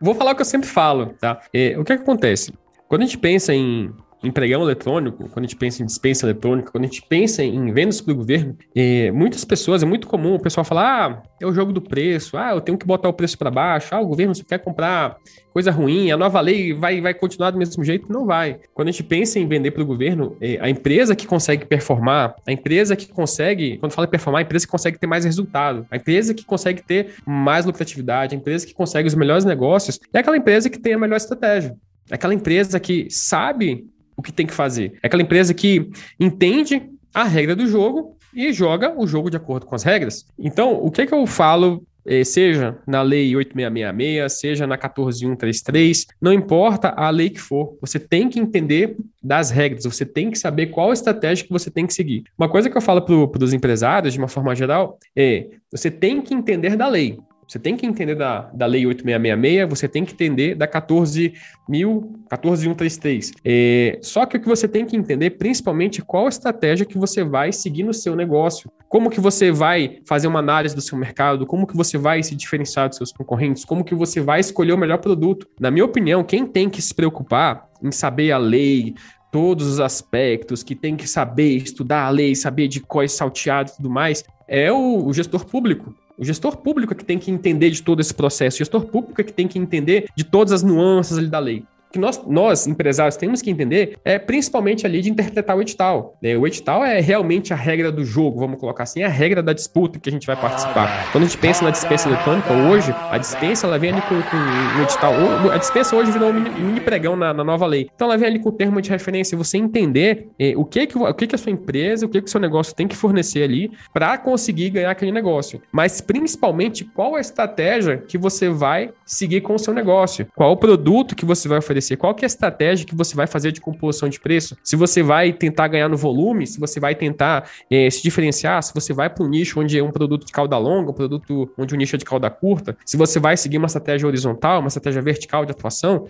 Vou 0.00 0.14
falar 0.14 0.30
o 0.30 0.36
que 0.36 0.42
eu 0.42 0.46
sempre 0.46 0.68
falo, 0.68 1.06
tá? 1.14 1.42
É, 1.52 1.76
o 1.76 1.84
que, 1.84 1.92
é 1.92 1.96
que 1.96 2.02
acontece? 2.04 2.54
Quando 2.86 3.02
a 3.02 3.04
gente 3.04 3.18
pensa 3.18 3.52
em 3.52 3.92
em 4.25 4.31
pregão 4.31 4.62
eletrônico, 4.62 5.28
quando 5.28 5.45
a 5.45 5.49
gente 5.49 5.57
pensa 5.57 5.83
em 5.83 5.87
dispensa 5.87 6.26
eletrônica, 6.26 6.73
quando 6.73 6.85
a 6.85 6.87
gente 6.87 7.02
pensa 7.02 7.43
em 7.43 7.73
vendas 7.73 8.00
para 8.00 8.12
o 8.12 8.16
governo, 8.16 8.57
é, 8.75 9.11
muitas 9.12 9.45
pessoas, 9.45 9.83
é 9.83 9.87
muito 9.87 10.08
comum 10.08 10.34
o 10.34 10.41
pessoal 10.41 10.65
falar, 10.65 10.84
ah, 10.84 11.23
é 11.41 11.47
o 11.47 11.52
jogo 11.52 11.73
do 11.73 11.80
preço, 11.80 12.37
ah, 12.37 12.50
eu 12.52 12.60
tenho 12.60 12.78
que 12.78 12.87
botar 12.87 13.08
o 13.08 13.13
preço 13.13 13.37
para 13.39 13.50
baixo, 13.50 13.95
ah, 13.95 14.00
o 14.00 14.06
governo 14.06 14.34
só 14.34 14.43
quer 14.43 14.58
comprar 14.58 15.17
coisa 15.52 15.71
ruim, 15.71 16.10
a 16.10 16.17
nova 16.17 16.41
lei 16.41 16.73
vai, 16.73 17.00
vai 17.00 17.15
continuar 17.15 17.52
do 17.52 17.58
mesmo 17.58 17.84
jeito? 17.84 18.13
Não 18.13 18.26
vai. 18.26 18.58
Quando 18.75 18.89
a 18.89 18.91
gente 18.91 19.04
pensa 19.04 19.39
em 19.39 19.47
vender 19.47 19.71
para 19.71 19.82
o 19.82 19.87
governo, 19.87 20.37
é, 20.41 20.58
a 20.60 20.69
empresa 20.69 21.15
que 21.15 21.26
consegue 21.26 21.65
performar, 21.65 22.34
a 22.45 22.50
empresa 22.50 22.97
que 22.97 23.06
consegue, 23.06 23.78
quando 23.78 23.93
fala 23.93 24.08
performar, 24.08 24.41
a 24.41 24.43
empresa 24.43 24.67
que 24.67 24.73
consegue 24.73 24.99
ter 24.99 25.06
mais 25.06 25.25
resultado, 25.25 25.87
a 25.91 25.97
empresa 25.97 26.34
que 26.34 26.45
consegue 26.45 26.82
ter 26.82 27.15
mais 27.25 27.65
lucratividade, 27.65 28.34
a 28.34 28.39
empresa 28.39 28.67
que 28.67 28.75
consegue 28.75 29.06
os 29.06 29.15
melhores 29.15 29.45
negócios, 29.45 30.00
é 30.13 30.19
aquela 30.19 30.37
empresa 30.37 30.69
que 30.69 30.78
tem 30.78 30.95
a 30.95 30.99
melhor 30.99 31.17
estratégia. 31.17 31.76
É 32.10 32.17
aquela 32.17 32.34
empresa 32.34 32.78
que 32.78 33.06
sabe 33.08 33.87
o 34.16 34.22
que 34.22 34.32
tem 34.32 34.46
que 34.46 34.54
fazer. 34.54 34.94
É 35.02 35.06
aquela 35.06 35.22
empresa 35.22 35.52
que 35.54 35.90
entende 36.18 36.82
a 37.12 37.24
regra 37.24 37.54
do 37.54 37.66
jogo 37.66 38.16
e 38.34 38.52
joga 38.52 38.94
o 38.98 39.06
jogo 39.06 39.30
de 39.30 39.36
acordo 39.36 39.66
com 39.66 39.74
as 39.74 39.82
regras. 39.82 40.26
Então, 40.38 40.72
o 40.72 40.90
que, 40.90 41.02
é 41.02 41.06
que 41.06 41.14
eu 41.14 41.26
falo 41.26 41.84
eh, 42.06 42.24
seja 42.24 42.76
na 42.86 43.00
lei 43.00 43.34
8666, 43.34 44.32
seja 44.32 44.66
na 44.66 44.76
14133, 44.76 46.06
não 46.20 46.32
importa 46.32 46.88
a 46.90 47.08
lei 47.08 47.30
que 47.30 47.40
for, 47.40 47.76
você 47.80 47.98
tem 47.98 48.28
que 48.28 48.38
entender 48.38 48.96
das 49.22 49.50
regras, 49.50 49.84
você 49.84 50.04
tem 50.04 50.30
que 50.30 50.38
saber 50.38 50.66
qual 50.66 50.92
estratégia 50.92 51.46
que 51.46 51.52
você 51.52 51.70
tem 51.70 51.86
que 51.86 51.94
seguir. 51.94 52.24
Uma 52.36 52.48
coisa 52.48 52.68
que 52.68 52.76
eu 52.76 52.82
falo 52.82 53.00
para 53.02 53.44
os 53.44 53.52
empresários, 53.52 54.12
de 54.12 54.18
uma 54.18 54.28
forma 54.28 54.54
geral, 54.54 54.98
é 55.16 55.46
você 55.70 55.90
tem 55.90 56.20
que 56.20 56.34
entender 56.34 56.76
da 56.76 56.88
lei. 56.88 57.18
Você 57.47 57.59
tem 57.59 57.76
que 57.76 57.85
entender 57.87 58.15
da, 58.15 58.50
da 58.52 58.67
Lei 58.67 58.87
8666, 58.87 59.69
você 59.69 59.89
tem 59.89 60.04
que 60.04 60.13
entender 60.13 60.54
da 60.54 60.69
14.133. 60.69 63.33
É, 63.45 63.99
só 64.02 64.25
que 64.26 64.37
o 64.37 64.41
que 64.41 64.49
você 64.49 64.69
tem 64.69 64.87
que 64.87 64.97
entender, 64.97 65.30
principalmente, 65.30 66.00
qual 66.02 66.28
estratégia 66.28 66.87
que 66.87 66.99
você 66.99 67.25
vai 67.25 67.50
seguir 67.52 67.83
no 67.83 67.95
seu 67.95 68.17
negócio. 68.17 68.71
Como 68.89 69.11
que 69.11 69.21
você 69.21 69.50
vai 69.50 69.99
fazer 70.07 70.28
uma 70.28 70.39
análise 70.39 70.75
do 70.75 70.80
seu 70.80 70.97
mercado, 70.97 71.47
como 71.47 71.67
que 71.67 71.76
você 71.76 71.99
vai 71.99 72.23
se 72.23 72.35
diferenciar 72.35 72.89
dos 72.89 72.97
seus 72.99 73.13
concorrentes, 73.13 73.65
como 73.65 73.85
que 73.85 73.95
você 73.95 74.21
vai 74.21 74.41
escolher 74.41 74.73
o 74.73 74.78
melhor 74.78 74.99
produto. 74.99 75.49
Na 75.59 75.71
minha 75.71 75.85
opinião, 75.85 76.23
quem 76.23 76.47
tem 76.47 76.71
que 76.71 76.80
se 76.80 76.95
preocupar 76.95 77.69
em 77.83 77.91
saber 77.91 78.30
a 78.33 78.39
lei, 78.39 78.95
todos 79.33 79.67
os 79.67 79.80
aspectos, 79.80 80.63
que 80.63 80.76
tem 80.76 80.97
que 80.97 81.09
saber 81.09 81.57
estudar 81.57 82.07
a 82.07 82.09
lei, 82.09 82.37
saber 82.37 82.69
de 82.69 82.78
quais 82.78 83.11
salteados 83.11 83.73
e 83.73 83.76
tudo 83.78 83.91
mais, 83.91 84.23
é 84.47 84.73
o 84.73 85.13
gestor 85.13 85.45
público. 85.45 85.93
O 86.16 86.24
gestor 86.24 86.56
público 86.56 86.92
é 86.92 86.96
que 86.96 87.04
tem 87.04 87.18
que 87.18 87.30
entender 87.30 87.70
de 87.70 87.82
todo 87.82 88.00
esse 88.00 88.14
processo, 88.14 88.56
o 88.56 88.58
gestor 88.58 88.86
público 88.86 89.20
é 89.20 89.24
que 89.24 89.32
tem 89.32 89.48
que 89.48 89.58
entender 89.58 90.08
de 90.14 90.24
todas 90.24 90.52
as 90.52 90.62
nuances 90.62 91.18
ali 91.18 91.28
da 91.28 91.38
lei 91.38 91.64
que 91.95 91.99
nós, 92.00 92.21
nós, 92.26 92.67
empresários, 92.67 93.17
temos 93.17 93.41
que 93.41 93.49
entender 93.49 93.97
é 94.04 94.19
principalmente 94.19 94.85
ali 94.85 95.00
de 95.00 95.09
interpretar 95.09 95.57
o 95.57 95.63
edital. 95.63 96.17
Né? 96.21 96.37
O 96.37 96.45
edital 96.45 96.85
é 96.85 96.99
realmente 96.99 97.52
a 97.52 97.57
regra 97.57 97.93
do 97.93 98.04
jogo, 98.04 98.41
vamos 98.41 98.59
colocar 98.59 98.83
assim, 98.83 99.02
é 99.02 99.04
a 99.04 99.09
regra 99.09 99.41
da 99.41 99.52
disputa 99.52 100.00
que 100.00 100.09
a 100.09 100.13
gente 100.13 100.26
vai 100.26 100.35
participar. 100.35 101.13
Quando 101.13 101.23
a 101.23 101.26
gente 101.28 101.39
pensa 101.39 101.63
na 101.65 101.71
dispensa 101.71 102.09
eletrônica, 102.09 102.52
hoje, 102.52 102.93
a 103.11 103.17
dispensa 103.17 103.69
ela 103.69 103.78
vem 103.78 103.93
ali 103.93 104.02
com, 104.02 104.21
com 104.23 104.80
o 104.80 104.83
edital. 104.83 105.13
A 105.52 105.57
dispensa 105.57 105.95
hoje 105.95 106.11
virou 106.11 106.30
um 106.30 106.33
mini, 106.33 106.80
pregão 106.80 107.15
na, 107.15 107.33
na, 107.33 107.45
nova 107.45 107.65
lei. 107.65 107.89
Então 107.95 108.09
ela 108.09 108.19
vem 108.19 108.26
ali 108.26 108.41
com 108.41 108.49
o 108.49 108.52
termo 108.52 108.83
de 108.83 108.91
referência, 108.91 109.39
você 109.39 109.57
entender 109.57 110.30
eh, 110.37 110.54
o, 110.57 110.65
que, 110.65 110.89
que, 110.89 110.99
o 110.99 111.15
que, 111.15 111.28
que 111.28 111.35
a 111.37 111.39
sua 111.39 111.52
empresa, 111.52 112.07
o 112.07 112.09
que, 112.09 112.21
que 112.21 112.26
o 112.26 112.30
seu 112.30 112.41
negócio 112.41 112.75
tem 112.75 112.89
que 112.89 112.97
fornecer 112.97 113.45
ali 113.45 113.71
para 113.93 114.19
conseguir 114.19 114.71
ganhar 114.71 114.91
aquele 114.91 115.13
negócio. 115.13 115.63
Mas 115.71 116.00
principalmente 116.00 116.85
qual 116.85 117.15
a 117.15 117.21
estratégia 117.21 117.99
que 117.99 118.19
você 118.19 118.49
vai 118.49 118.91
seguir 119.07 119.43
com 119.43 119.54
o 119.54 119.59
seu 119.61 119.73
negócio, 119.73 120.26
qual 120.35 120.50
o 120.50 120.57
produto 120.57 121.15
que 121.15 121.25
você 121.25 121.47
vai 121.47 121.59
oferecer 121.59 121.83
oferecer, 121.84 121.97
qual 121.97 122.14
que 122.14 122.25
é 122.25 122.26
a 122.26 122.28
estratégia 122.28 122.86
que 122.86 122.94
você 122.94 123.14
vai 123.14 123.26
fazer 123.26 123.52
de 123.52 123.60
composição 123.60 124.08
de 124.08 124.18
preço, 124.18 124.56
se 124.62 124.75
você 124.75 125.02
vai 125.02 125.32
tentar 125.32 125.68
ganhar 125.68 125.88
no 125.88 125.97
volume, 125.97 126.47
se 126.47 126.58
você 126.58 126.80
vai 126.80 126.94
tentar 126.94 127.49
é, 127.70 127.88
se 127.90 128.02
diferenciar, 128.02 128.62
se 128.62 128.73
você 128.75 128.92
vai 128.92 129.10
para 129.10 129.25
um 129.25 129.28
nicho 129.28 129.60
onde 129.60 129.78
é 129.78 129.82
um 129.82 129.90
produto 129.90 130.26
de 130.26 130.32
cauda 130.32 130.56
longa, 130.56 130.90
um 130.90 130.94
produto 130.94 131.52
onde 131.58 131.75
o 131.75 131.76
nicho 131.76 131.97
é 131.97 131.99
de 131.99 132.04
cauda 132.04 132.30
curta, 132.30 132.76
se 132.84 132.97
você 132.97 133.20
vai 133.20 133.36
seguir 133.36 133.58
uma 133.58 133.66
estratégia 133.66 134.06
horizontal, 134.06 134.60
uma 134.60 134.68
estratégia 134.68 135.02
vertical 135.02 135.44
de 135.44 135.52
atuação, 135.52 136.06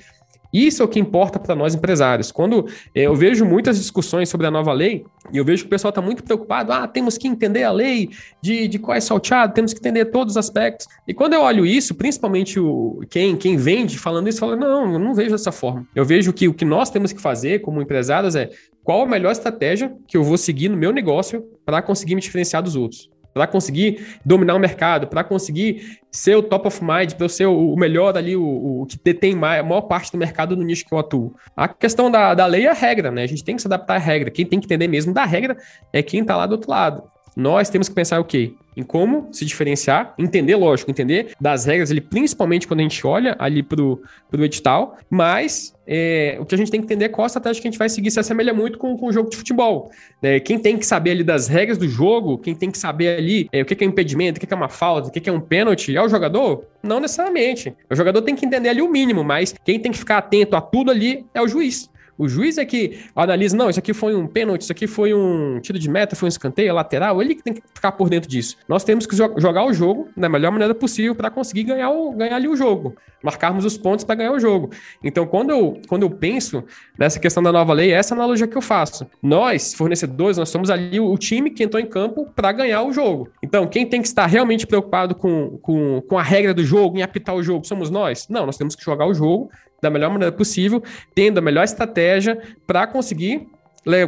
Isso 0.55 0.83
é 0.83 0.85
o 0.85 0.89
que 0.89 1.01
importa 1.01 1.41
para 1.41 1.57
nós 1.57 1.75
empresários. 1.75 2.31
Quando 2.31 2.69
é, 2.95 3.03
eu 3.03 3.15
vejo 3.17 3.45
muitas 3.45 3.77
discussões 3.77 4.29
sobre 4.29 4.47
a 4.47 4.53
nova 4.53 4.73
lei, 4.73 5.05
e 5.33 5.37
eu 5.37 5.45
vejo 5.45 5.65
que 5.65 5.67
o 5.67 5.71
pessoal 5.71 5.89
está 5.89 6.01
muito 6.01 6.23
preocupado, 6.23 6.73
ah, 6.73 6.87
temos 6.87 7.19
que 7.19 7.27
entender 7.27 7.65
a 7.65 7.73
lei 7.73 8.11
de, 8.41 8.69
de 8.69 8.79
qual 8.79 8.97
é 8.97 9.01
salteado, 9.01 9.53
temos 9.53 9.73
que 9.73 9.81
entender 9.81 10.05
todos 10.07 10.35
os 10.35 10.37
aspectos. 10.37 10.87
E 11.09 11.13
quando 11.13 11.33
eu 11.33 11.41
olho 11.41 11.67
isso, 11.67 11.93
principalmente 11.97 12.61
o, 12.61 13.01
quem, 13.11 13.37
quem 13.37 13.57
vende 13.57 13.99
falando 13.99 14.29
isso, 14.29 14.39
fala, 14.39 14.55
não, 14.55 14.93
eu 14.93 14.99
não 15.01 15.13
vejo 15.13 15.33
dessa 15.33 15.51
forma. 15.51 15.89
Eu 15.93 16.05
vejo 16.05 16.33
que 16.33 16.47
o 16.47 16.55
que 16.55 16.65
nós 16.65 16.89
temos 16.89 17.13
que 17.13 17.21
fazer 17.21 17.61
como 17.61 17.83
empresários 17.83 18.37
é 18.37 18.49
qual 18.85 19.03
a 19.03 19.07
melhor 19.07 19.33
estratégia 19.33 19.93
que 20.07 20.17
eu 20.17 20.23
vou 20.23 20.39
seguir 20.39 20.69
no 20.69 20.77
meu 20.77 20.93
negócio 20.93 21.45
para 21.67 21.83
conseguir 21.83 22.15
me 22.15 22.21
diferenciar 22.21 22.63
dos 22.63 22.77
outros 22.77 23.13
para 23.35 23.49
conseguir 23.49 24.19
dominar 24.25 24.55
o 24.55 24.61
mercado, 24.61 25.09
para 25.09 25.25
conseguir 25.25 25.99
ser 26.11 26.37
o 26.37 26.43
top 26.43 26.69
of 26.69 26.83
mind, 26.83 27.15
para 27.15 27.25
eu 27.25 27.29
ser 27.29 27.47
o, 27.47 27.75
melhor 27.75 28.17
ali, 28.17 28.37
o, 28.37 28.83
o 28.83 28.87
que 28.87 28.97
detém 29.03 29.35
a 29.35 29.63
maior 29.63 29.83
parte 29.83 30.13
do 30.13 30.17
mercado 30.17 30.57
no 30.57 30.63
nicho 30.63 30.87
que 30.87 30.95
eu 30.95 30.99
atuo. 30.99 31.35
A 31.57 31.67
questão 31.67 32.09
da, 32.09 32.33
da 32.33 32.47
lei 32.47 32.67
é 32.67 32.71
a 32.71 32.75
regra, 32.75 33.11
né? 33.11 33.25
A 33.25 33.27
gente 33.27 33.43
tem 33.43 33.57
que 33.57 33.63
se 33.63 33.67
adaptar 33.67 33.97
à 33.97 33.99
regra. 33.99 34.31
Quem 34.31 34.47
tem 34.47 34.61
que 34.61 34.67
entender 34.67 34.87
mesmo 34.87 35.13
da 35.13 35.25
regra 35.25 35.57
é 35.93 36.01
quem 36.01 36.21
está 36.21 36.37
lá 36.37 36.47
do 36.47 36.53
outro 36.53 36.71
lado. 36.71 37.03
Nós 37.37 37.69
temos 37.69 37.89
que 37.89 37.95
pensar 37.95 38.21
o 38.21 38.25
quê? 38.25 38.53
Em 38.77 38.83
como 38.83 39.29
se 39.33 39.45
diferenciar, 39.45 40.15
entender, 40.19 40.57
lógico, 40.57 40.91
entender 40.91 41.35
das 41.41 41.65
regras, 41.65 41.91
ali, 41.91 42.01
principalmente 42.01 42.67
quando 42.67 42.81
a 42.81 42.83
gente 42.83 43.07
olha 43.07 43.37
ali 43.39 43.63
para 43.63 43.81
o 43.81 44.01
edital, 44.35 44.99
mas 45.09 45.75
é, 45.87 46.37
o 46.41 46.45
que 46.45 46.55
a 46.55 46.59
gente 46.59 46.71
tem 46.71 46.81
que 46.81 46.87
entender 46.87 47.07
é 47.07 47.09
qual 47.09 47.25
a 47.25 47.27
estratégia 47.27 47.61
que 47.61 47.69
a 47.69 47.71
gente 47.71 47.79
vai 47.79 47.89
seguir 47.89 48.11
se 48.11 48.19
assemelha 48.19 48.53
muito 48.55 48.79
com, 48.79 48.97
com 48.97 49.07
o 49.07 49.13
jogo 49.13 49.31
de 49.31 49.37
futebol. 49.37 49.91
É, 50.23 50.41
quem 50.41 50.59
tem 50.59 50.77
que 50.77 50.87
saber 50.87 51.13
ali 51.13 51.25
das 51.25 51.47
regras 51.47 51.79
do 51.79 51.89
jogo, 51.89 52.39
quem 52.39 52.55
tem 52.55 52.71
que 52.71 52.79
saber 52.79 53.19
ali 53.19 53.49
é, 53.53 53.63
o 53.63 53.65
que 53.65 53.83
é 53.83 53.87
impedimento, 53.87 54.39
o 54.39 54.47
que 54.47 54.53
é 54.53 54.57
uma 54.57 54.69
falta, 54.69 55.09
o 55.09 55.11
que 55.11 55.29
é 55.29 55.33
um 55.33 55.41
pênalti, 55.41 55.95
é 55.95 56.03
o 56.03 56.09
jogador? 56.09 56.65
Não 56.83 57.01
necessariamente. 57.01 57.75
O 57.91 57.95
jogador 57.95 58.23
tem 58.23 58.35
que 58.35 58.47
entender 58.47 58.69
ali 58.69 58.83
o 58.83 58.89
mínimo, 58.89 59.23
mas 59.23 59.55
quem 59.65 59.79
tem 59.79 59.93
que 59.93 59.99
ficar 59.99 60.19
atento 60.19 60.57
a 60.57 60.61
tudo 60.61 60.91
ali 60.91 61.25
é 61.35 61.41
o 61.41 61.49
juiz. 61.49 61.91
O 62.17 62.29
juiz 62.29 62.59
é 62.59 62.65
que 62.65 63.01
analisa, 63.15 63.57
não, 63.57 63.69
isso 63.69 63.79
aqui 63.79 63.93
foi 63.93 64.15
um 64.15 64.27
pênalti, 64.27 64.63
isso 64.63 64.73
aqui 64.73 64.87
foi 64.87 65.13
um 65.13 65.59
tiro 65.61 65.79
de 65.79 65.91
meta, 65.91 66.15
foi 66.15 66.27
um 66.27 66.29
escanteio, 66.29 66.73
lateral, 66.75 67.21
ele 67.21 67.35
que 67.35 67.43
tem 67.43 67.55
que 67.55 67.63
ficar 67.75 67.93
por 67.93 68.09
dentro 68.09 68.29
disso. 68.29 68.57
Nós 68.69 68.85
temos 68.85 69.07
que 69.07 69.17
jogar 69.17 69.65
o 69.65 69.73
jogo 69.73 70.09
da 70.17 70.29
melhor 70.29 70.53
maneira 70.53 70.75
possível 70.75 71.15
para 71.15 71.31
conseguir 71.31 71.65
ganhar, 71.65 71.91
o, 71.91 72.13
ganhar 72.13 72.37
ali 72.37 72.49
o 72.49 72.57
jogo, 72.57 72.95
marcarmos 73.23 73.65
os 73.65 73.77
pontos 73.77 74.05
para 74.05 74.15
ganhar 74.15 74.33
o 74.33 74.39
jogo. 74.39 74.71
Então, 75.03 75.27
quando 75.27 75.51
eu, 75.51 75.81
quando 75.89 76.03
eu 76.03 76.11
penso 76.11 76.65
nessa 76.99 77.19
questão 77.19 77.43
da 77.43 77.51
nova 77.51 77.73
lei, 77.73 77.93
é 77.93 77.97
essa 77.97 78.15
analogia 78.15 78.47
que 78.47 78.57
eu 78.57 78.63
faço. 78.63 79.07
Nós, 79.23 79.75
fornecedores, 79.75 80.39
nós 80.39 80.49
somos 80.49 80.71
ali 80.71 81.01
o, 81.01 81.11
o 81.11 81.19
time 81.19 81.51
que 81.51 81.65
entrou 81.65 81.83
em 81.83 81.87
campo 81.87 82.27
para 82.35 82.53
ganhar 82.53 82.83
o 82.83 82.93
jogo. 82.93 83.29
Então, 83.43 83.67
quem 83.67 83.87
tem 83.87 84.01
que 84.01 84.09
estar 84.09 84.27
realmente 84.27 84.67
preocupado 84.67 85.15
com, 85.15 85.59
com, 85.59 86.01
com 86.03 86.19
a 86.19 86.23
regra 86.23 86.55
do 86.55 86.63
jogo, 86.63 86.99
em 86.99 87.03
apitar 87.03 87.35
o 87.35 87.43
jogo, 87.43 87.67
somos 87.67 87.91
nós? 87.91 88.29
Não, 88.29 88.47
nós 88.47 88.57
temos 88.57 88.77
que 88.77 88.85
jogar 88.85 89.07
o 89.07 89.15
jogo 89.15 89.51
da 89.85 89.91
melhor 89.91 90.11
maneira 90.11 90.33
possível, 90.33 90.83
tendo 91.15 91.39
a 91.39 91.41
melhor 91.41 91.63
estratégia 91.63 92.41
para 92.67 92.87
conseguir 92.87 93.47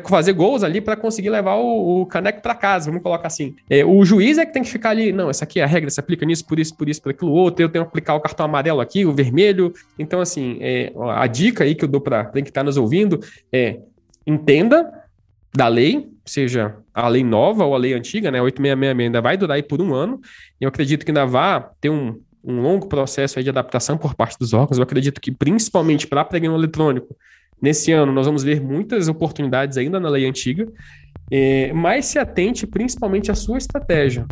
fazer 0.08 0.32
gols 0.32 0.62
ali 0.62 0.80
para 0.80 0.96
conseguir 0.96 1.28
levar 1.28 1.56
o, 1.56 2.00
o 2.00 2.06
caneco 2.06 2.40
para 2.40 2.54
casa, 2.54 2.86
vamos 2.86 3.02
colocar 3.02 3.26
assim. 3.26 3.54
É, 3.68 3.84
o 3.84 4.04
juiz 4.04 4.38
é 4.38 4.46
que 4.46 4.52
tem 4.52 4.62
que 4.62 4.70
ficar 4.70 4.90
ali, 4.90 5.12
não, 5.12 5.28
essa 5.28 5.44
aqui 5.44 5.60
é 5.60 5.64
a 5.64 5.66
regra, 5.66 5.90
se 5.90 6.00
aplica 6.00 6.24
nisso, 6.24 6.46
por 6.46 6.58
isso, 6.58 6.74
por 6.74 6.88
isso, 6.88 7.02
por 7.02 7.10
aquilo 7.10 7.30
outro, 7.30 7.62
eu 7.62 7.68
tenho 7.68 7.84
que 7.84 7.88
aplicar 7.88 8.14
o 8.14 8.20
cartão 8.20 8.46
amarelo 8.46 8.80
aqui, 8.80 9.04
o 9.04 9.12
vermelho. 9.12 9.72
Então, 9.98 10.20
assim, 10.20 10.58
é, 10.60 10.92
a 11.14 11.26
dica 11.26 11.64
aí 11.64 11.74
que 11.74 11.84
eu 11.84 11.88
dou 11.88 12.00
para 12.00 12.24
quem 12.26 12.42
está 12.42 12.64
nos 12.64 12.76
ouvindo 12.76 13.20
é 13.52 13.78
entenda 14.26 14.90
da 15.54 15.68
lei, 15.68 16.08
seja 16.24 16.76
a 16.92 17.08
lei 17.08 17.22
nova 17.22 17.64
ou 17.64 17.74
a 17.74 17.78
lei 17.78 17.94
antiga, 17.94 18.30
né, 18.30 18.40
866 18.40 19.06
ainda 19.06 19.20
vai 19.20 19.36
durar 19.36 19.56
aí 19.56 19.62
por 19.62 19.80
um 19.80 19.94
ano, 19.94 20.20
e 20.60 20.64
eu 20.64 20.68
acredito 20.68 21.04
que 21.04 21.10
ainda 21.10 21.26
vai 21.26 21.64
ter 21.80 21.90
um, 21.90 22.18
um 22.46 22.60
longo 22.60 22.86
processo 22.86 23.42
de 23.42 23.50
adaptação 23.50 23.98
por 23.98 24.14
parte 24.14 24.38
dos 24.38 24.52
órgãos. 24.52 24.78
Eu 24.78 24.84
acredito 24.84 25.20
que, 25.20 25.32
principalmente 25.32 26.06
para 26.06 26.24
pregão 26.24 26.54
eletrônico, 26.54 27.16
nesse 27.60 27.90
ano 27.90 28.12
nós 28.12 28.26
vamos 28.26 28.44
ver 28.44 28.60
muitas 28.60 29.08
oportunidades 29.08 29.76
ainda 29.76 29.98
na 29.98 30.08
lei 30.08 30.26
antiga, 30.26 30.68
é, 31.30 31.72
mas 31.72 32.06
se 32.06 32.18
atente 32.18 32.66
principalmente 32.66 33.30
à 33.30 33.34
sua 33.34 33.58
estratégia. 33.58 34.24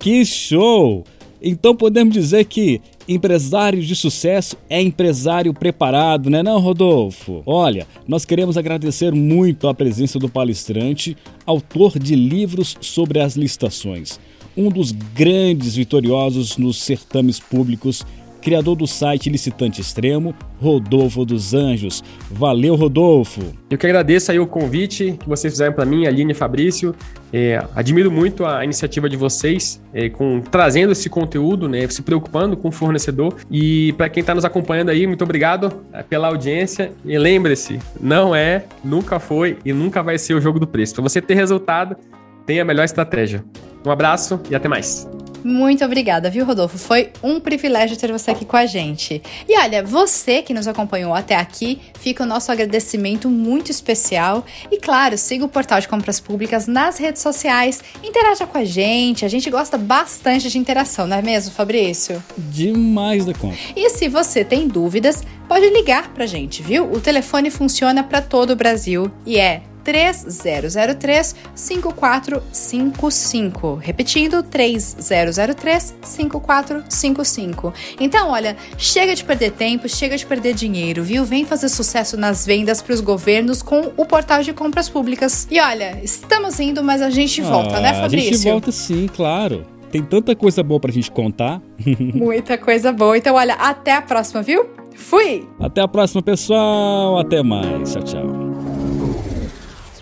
Que 0.00 0.24
show! 0.24 1.04
Então 1.40 1.76
podemos 1.76 2.12
dizer 2.12 2.44
que 2.44 2.80
empresário 3.08 3.82
de 3.82 3.94
sucesso 3.94 4.56
é 4.68 4.80
empresário 4.80 5.52
preparado, 5.52 6.30
né 6.30 6.42
não, 6.42 6.58
Rodolfo? 6.58 7.42
Olha, 7.44 7.86
nós 8.08 8.24
queremos 8.24 8.56
agradecer 8.56 9.12
muito 9.12 9.68
a 9.68 9.74
presença 9.74 10.18
do 10.18 10.28
palestrante, 10.28 11.16
autor 11.44 11.98
de 11.98 12.14
livros 12.14 12.76
sobre 12.80 13.20
as 13.20 13.36
licitações 13.36 14.18
um 14.56 14.68
dos 14.68 14.92
grandes 14.92 15.74
vitoriosos 15.74 16.56
nos 16.56 16.80
certames 16.80 17.40
públicos, 17.40 18.04
criador 18.44 18.76
do 18.76 18.86
site 18.86 19.30
Licitante 19.30 19.80
Extremo, 19.80 20.34
Rodolfo 20.60 21.24
dos 21.24 21.54
Anjos. 21.54 22.04
Valeu, 22.30 22.74
Rodolfo! 22.74 23.40
Eu 23.70 23.78
que 23.78 23.86
agradeço 23.86 24.30
aí 24.30 24.38
o 24.38 24.46
convite 24.46 25.16
que 25.18 25.26
vocês 25.26 25.54
fizeram 25.54 25.72
para 25.72 25.86
mim, 25.86 26.06
Aline 26.06 26.32
e 26.32 26.34
Fabrício. 26.34 26.94
É, 27.32 27.64
admiro 27.74 28.10
muito 28.10 28.44
a 28.44 28.62
iniciativa 28.62 29.08
de 29.08 29.16
vocês, 29.16 29.82
é, 29.94 30.10
com 30.10 30.42
trazendo 30.42 30.92
esse 30.92 31.08
conteúdo, 31.08 31.68
né, 31.68 31.88
se 31.88 32.02
preocupando 32.02 32.54
com 32.54 32.68
o 32.68 32.70
fornecedor. 32.70 33.34
E 33.50 33.94
para 33.94 34.10
quem 34.10 34.20
está 34.20 34.34
nos 34.34 34.44
acompanhando 34.44 34.90
aí, 34.90 35.06
muito 35.06 35.24
obrigado 35.24 35.72
é, 35.90 36.02
pela 36.02 36.28
audiência. 36.28 36.92
E 37.02 37.16
lembre-se, 37.16 37.78
não 37.98 38.36
é, 38.36 38.66
nunca 38.84 39.18
foi 39.18 39.56
e 39.64 39.72
nunca 39.72 40.02
vai 40.02 40.18
ser 40.18 40.34
o 40.34 40.40
jogo 40.40 40.60
do 40.60 40.66
preço. 40.66 40.94
Para 40.94 41.02
você 41.02 41.22
ter 41.22 41.34
resultado, 41.34 41.96
tenha 42.44 42.60
a 42.60 42.64
melhor 42.64 42.84
estratégia. 42.84 43.42
Um 43.86 43.90
abraço 43.90 44.38
e 44.50 44.54
até 44.54 44.68
mais. 44.68 45.08
Muito 45.44 45.84
obrigada, 45.84 46.30
viu, 46.30 46.46
Rodolfo? 46.46 46.78
Foi 46.78 47.10
um 47.22 47.38
privilégio 47.38 47.98
ter 47.98 48.10
você 48.10 48.30
aqui 48.30 48.46
com 48.46 48.56
a 48.56 48.64
gente. 48.64 49.22
E 49.46 49.58
olha, 49.58 49.82
você 49.82 50.40
que 50.40 50.54
nos 50.54 50.66
acompanhou 50.66 51.12
até 51.12 51.36
aqui, 51.36 51.82
fica 52.00 52.24
o 52.24 52.26
nosso 52.26 52.50
agradecimento 52.50 53.28
muito 53.28 53.70
especial. 53.70 54.46
E 54.72 54.78
claro, 54.78 55.18
siga 55.18 55.44
o 55.44 55.48
Portal 55.48 55.80
de 55.80 55.86
Compras 55.86 56.18
Públicas 56.18 56.66
nas 56.66 56.96
redes 56.96 57.20
sociais, 57.20 57.82
interaja 58.02 58.46
com 58.46 58.56
a 58.56 58.64
gente, 58.64 59.26
a 59.26 59.28
gente 59.28 59.50
gosta 59.50 59.76
bastante 59.76 60.48
de 60.48 60.56
interação, 60.56 61.06
não 61.06 61.18
é 61.18 61.22
mesmo, 61.22 61.52
Fabrício? 61.52 62.24
Demais 62.38 63.26
da 63.26 63.34
conta. 63.34 63.58
E 63.76 63.90
se 63.90 64.08
você 64.08 64.44
tem 64.44 64.66
dúvidas, 64.66 65.22
pode 65.46 65.68
ligar 65.68 66.08
pra 66.14 66.24
gente, 66.24 66.62
viu? 66.62 66.90
O 66.90 67.00
telefone 67.00 67.50
funciona 67.50 68.02
para 68.02 68.22
todo 68.22 68.52
o 68.52 68.56
Brasil 68.56 69.10
e 69.26 69.38
é 69.38 69.60
3003 69.84 71.36
5455. 71.54 73.74
Repetindo, 73.74 74.42
3003 74.42 75.94
5455. 76.02 77.72
Então, 78.00 78.30
olha, 78.30 78.56
chega 78.78 79.14
de 79.14 79.22
perder 79.22 79.52
tempo, 79.52 79.88
chega 79.88 80.16
de 80.16 80.26
perder 80.26 80.54
dinheiro, 80.54 81.04
viu? 81.04 81.24
Vem 81.24 81.44
fazer 81.44 81.68
sucesso 81.68 82.16
nas 82.16 82.46
vendas 82.46 82.82
para 82.82 82.94
os 82.94 83.00
governos 83.00 83.62
com 83.62 83.92
o 83.96 84.04
portal 84.04 84.42
de 84.42 84.52
compras 84.52 84.88
públicas. 84.88 85.46
E 85.50 85.60
olha, 85.60 86.00
estamos 86.02 86.58
indo, 86.58 86.82
mas 86.82 87.02
a 87.02 87.10
gente 87.10 87.42
volta, 87.42 87.80
né, 87.80 87.90
ah, 87.90 87.92
né, 87.92 88.00
Fabrício? 88.00 88.30
A 88.30 88.34
gente 88.34 88.44
volta 88.44 88.72
sim, 88.72 89.06
claro. 89.06 89.66
Tem 89.90 90.02
tanta 90.02 90.34
coisa 90.34 90.62
boa 90.62 90.80
pra 90.80 90.90
gente 90.90 91.10
contar. 91.10 91.62
Muita 92.14 92.58
coisa 92.58 92.92
boa. 92.92 93.16
Então, 93.16 93.36
olha, 93.36 93.54
até 93.54 93.92
a 93.92 94.02
próxima, 94.02 94.42
viu? 94.42 94.66
Fui! 94.96 95.46
Até 95.60 95.80
a 95.80 95.88
próxima, 95.88 96.22
pessoal. 96.22 97.18
Até 97.18 97.42
mais. 97.42 97.92
Tchau, 97.92 98.02
tchau. 98.02 98.53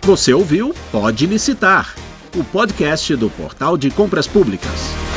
Você 0.05 0.33
ouviu 0.33 0.75
Pode 0.91 1.25
Licitar, 1.25 1.95
o 2.35 2.43
podcast 2.43 3.15
do 3.15 3.29
Portal 3.29 3.77
de 3.77 3.89
Compras 3.89 4.27
Públicas. 4.27 5.12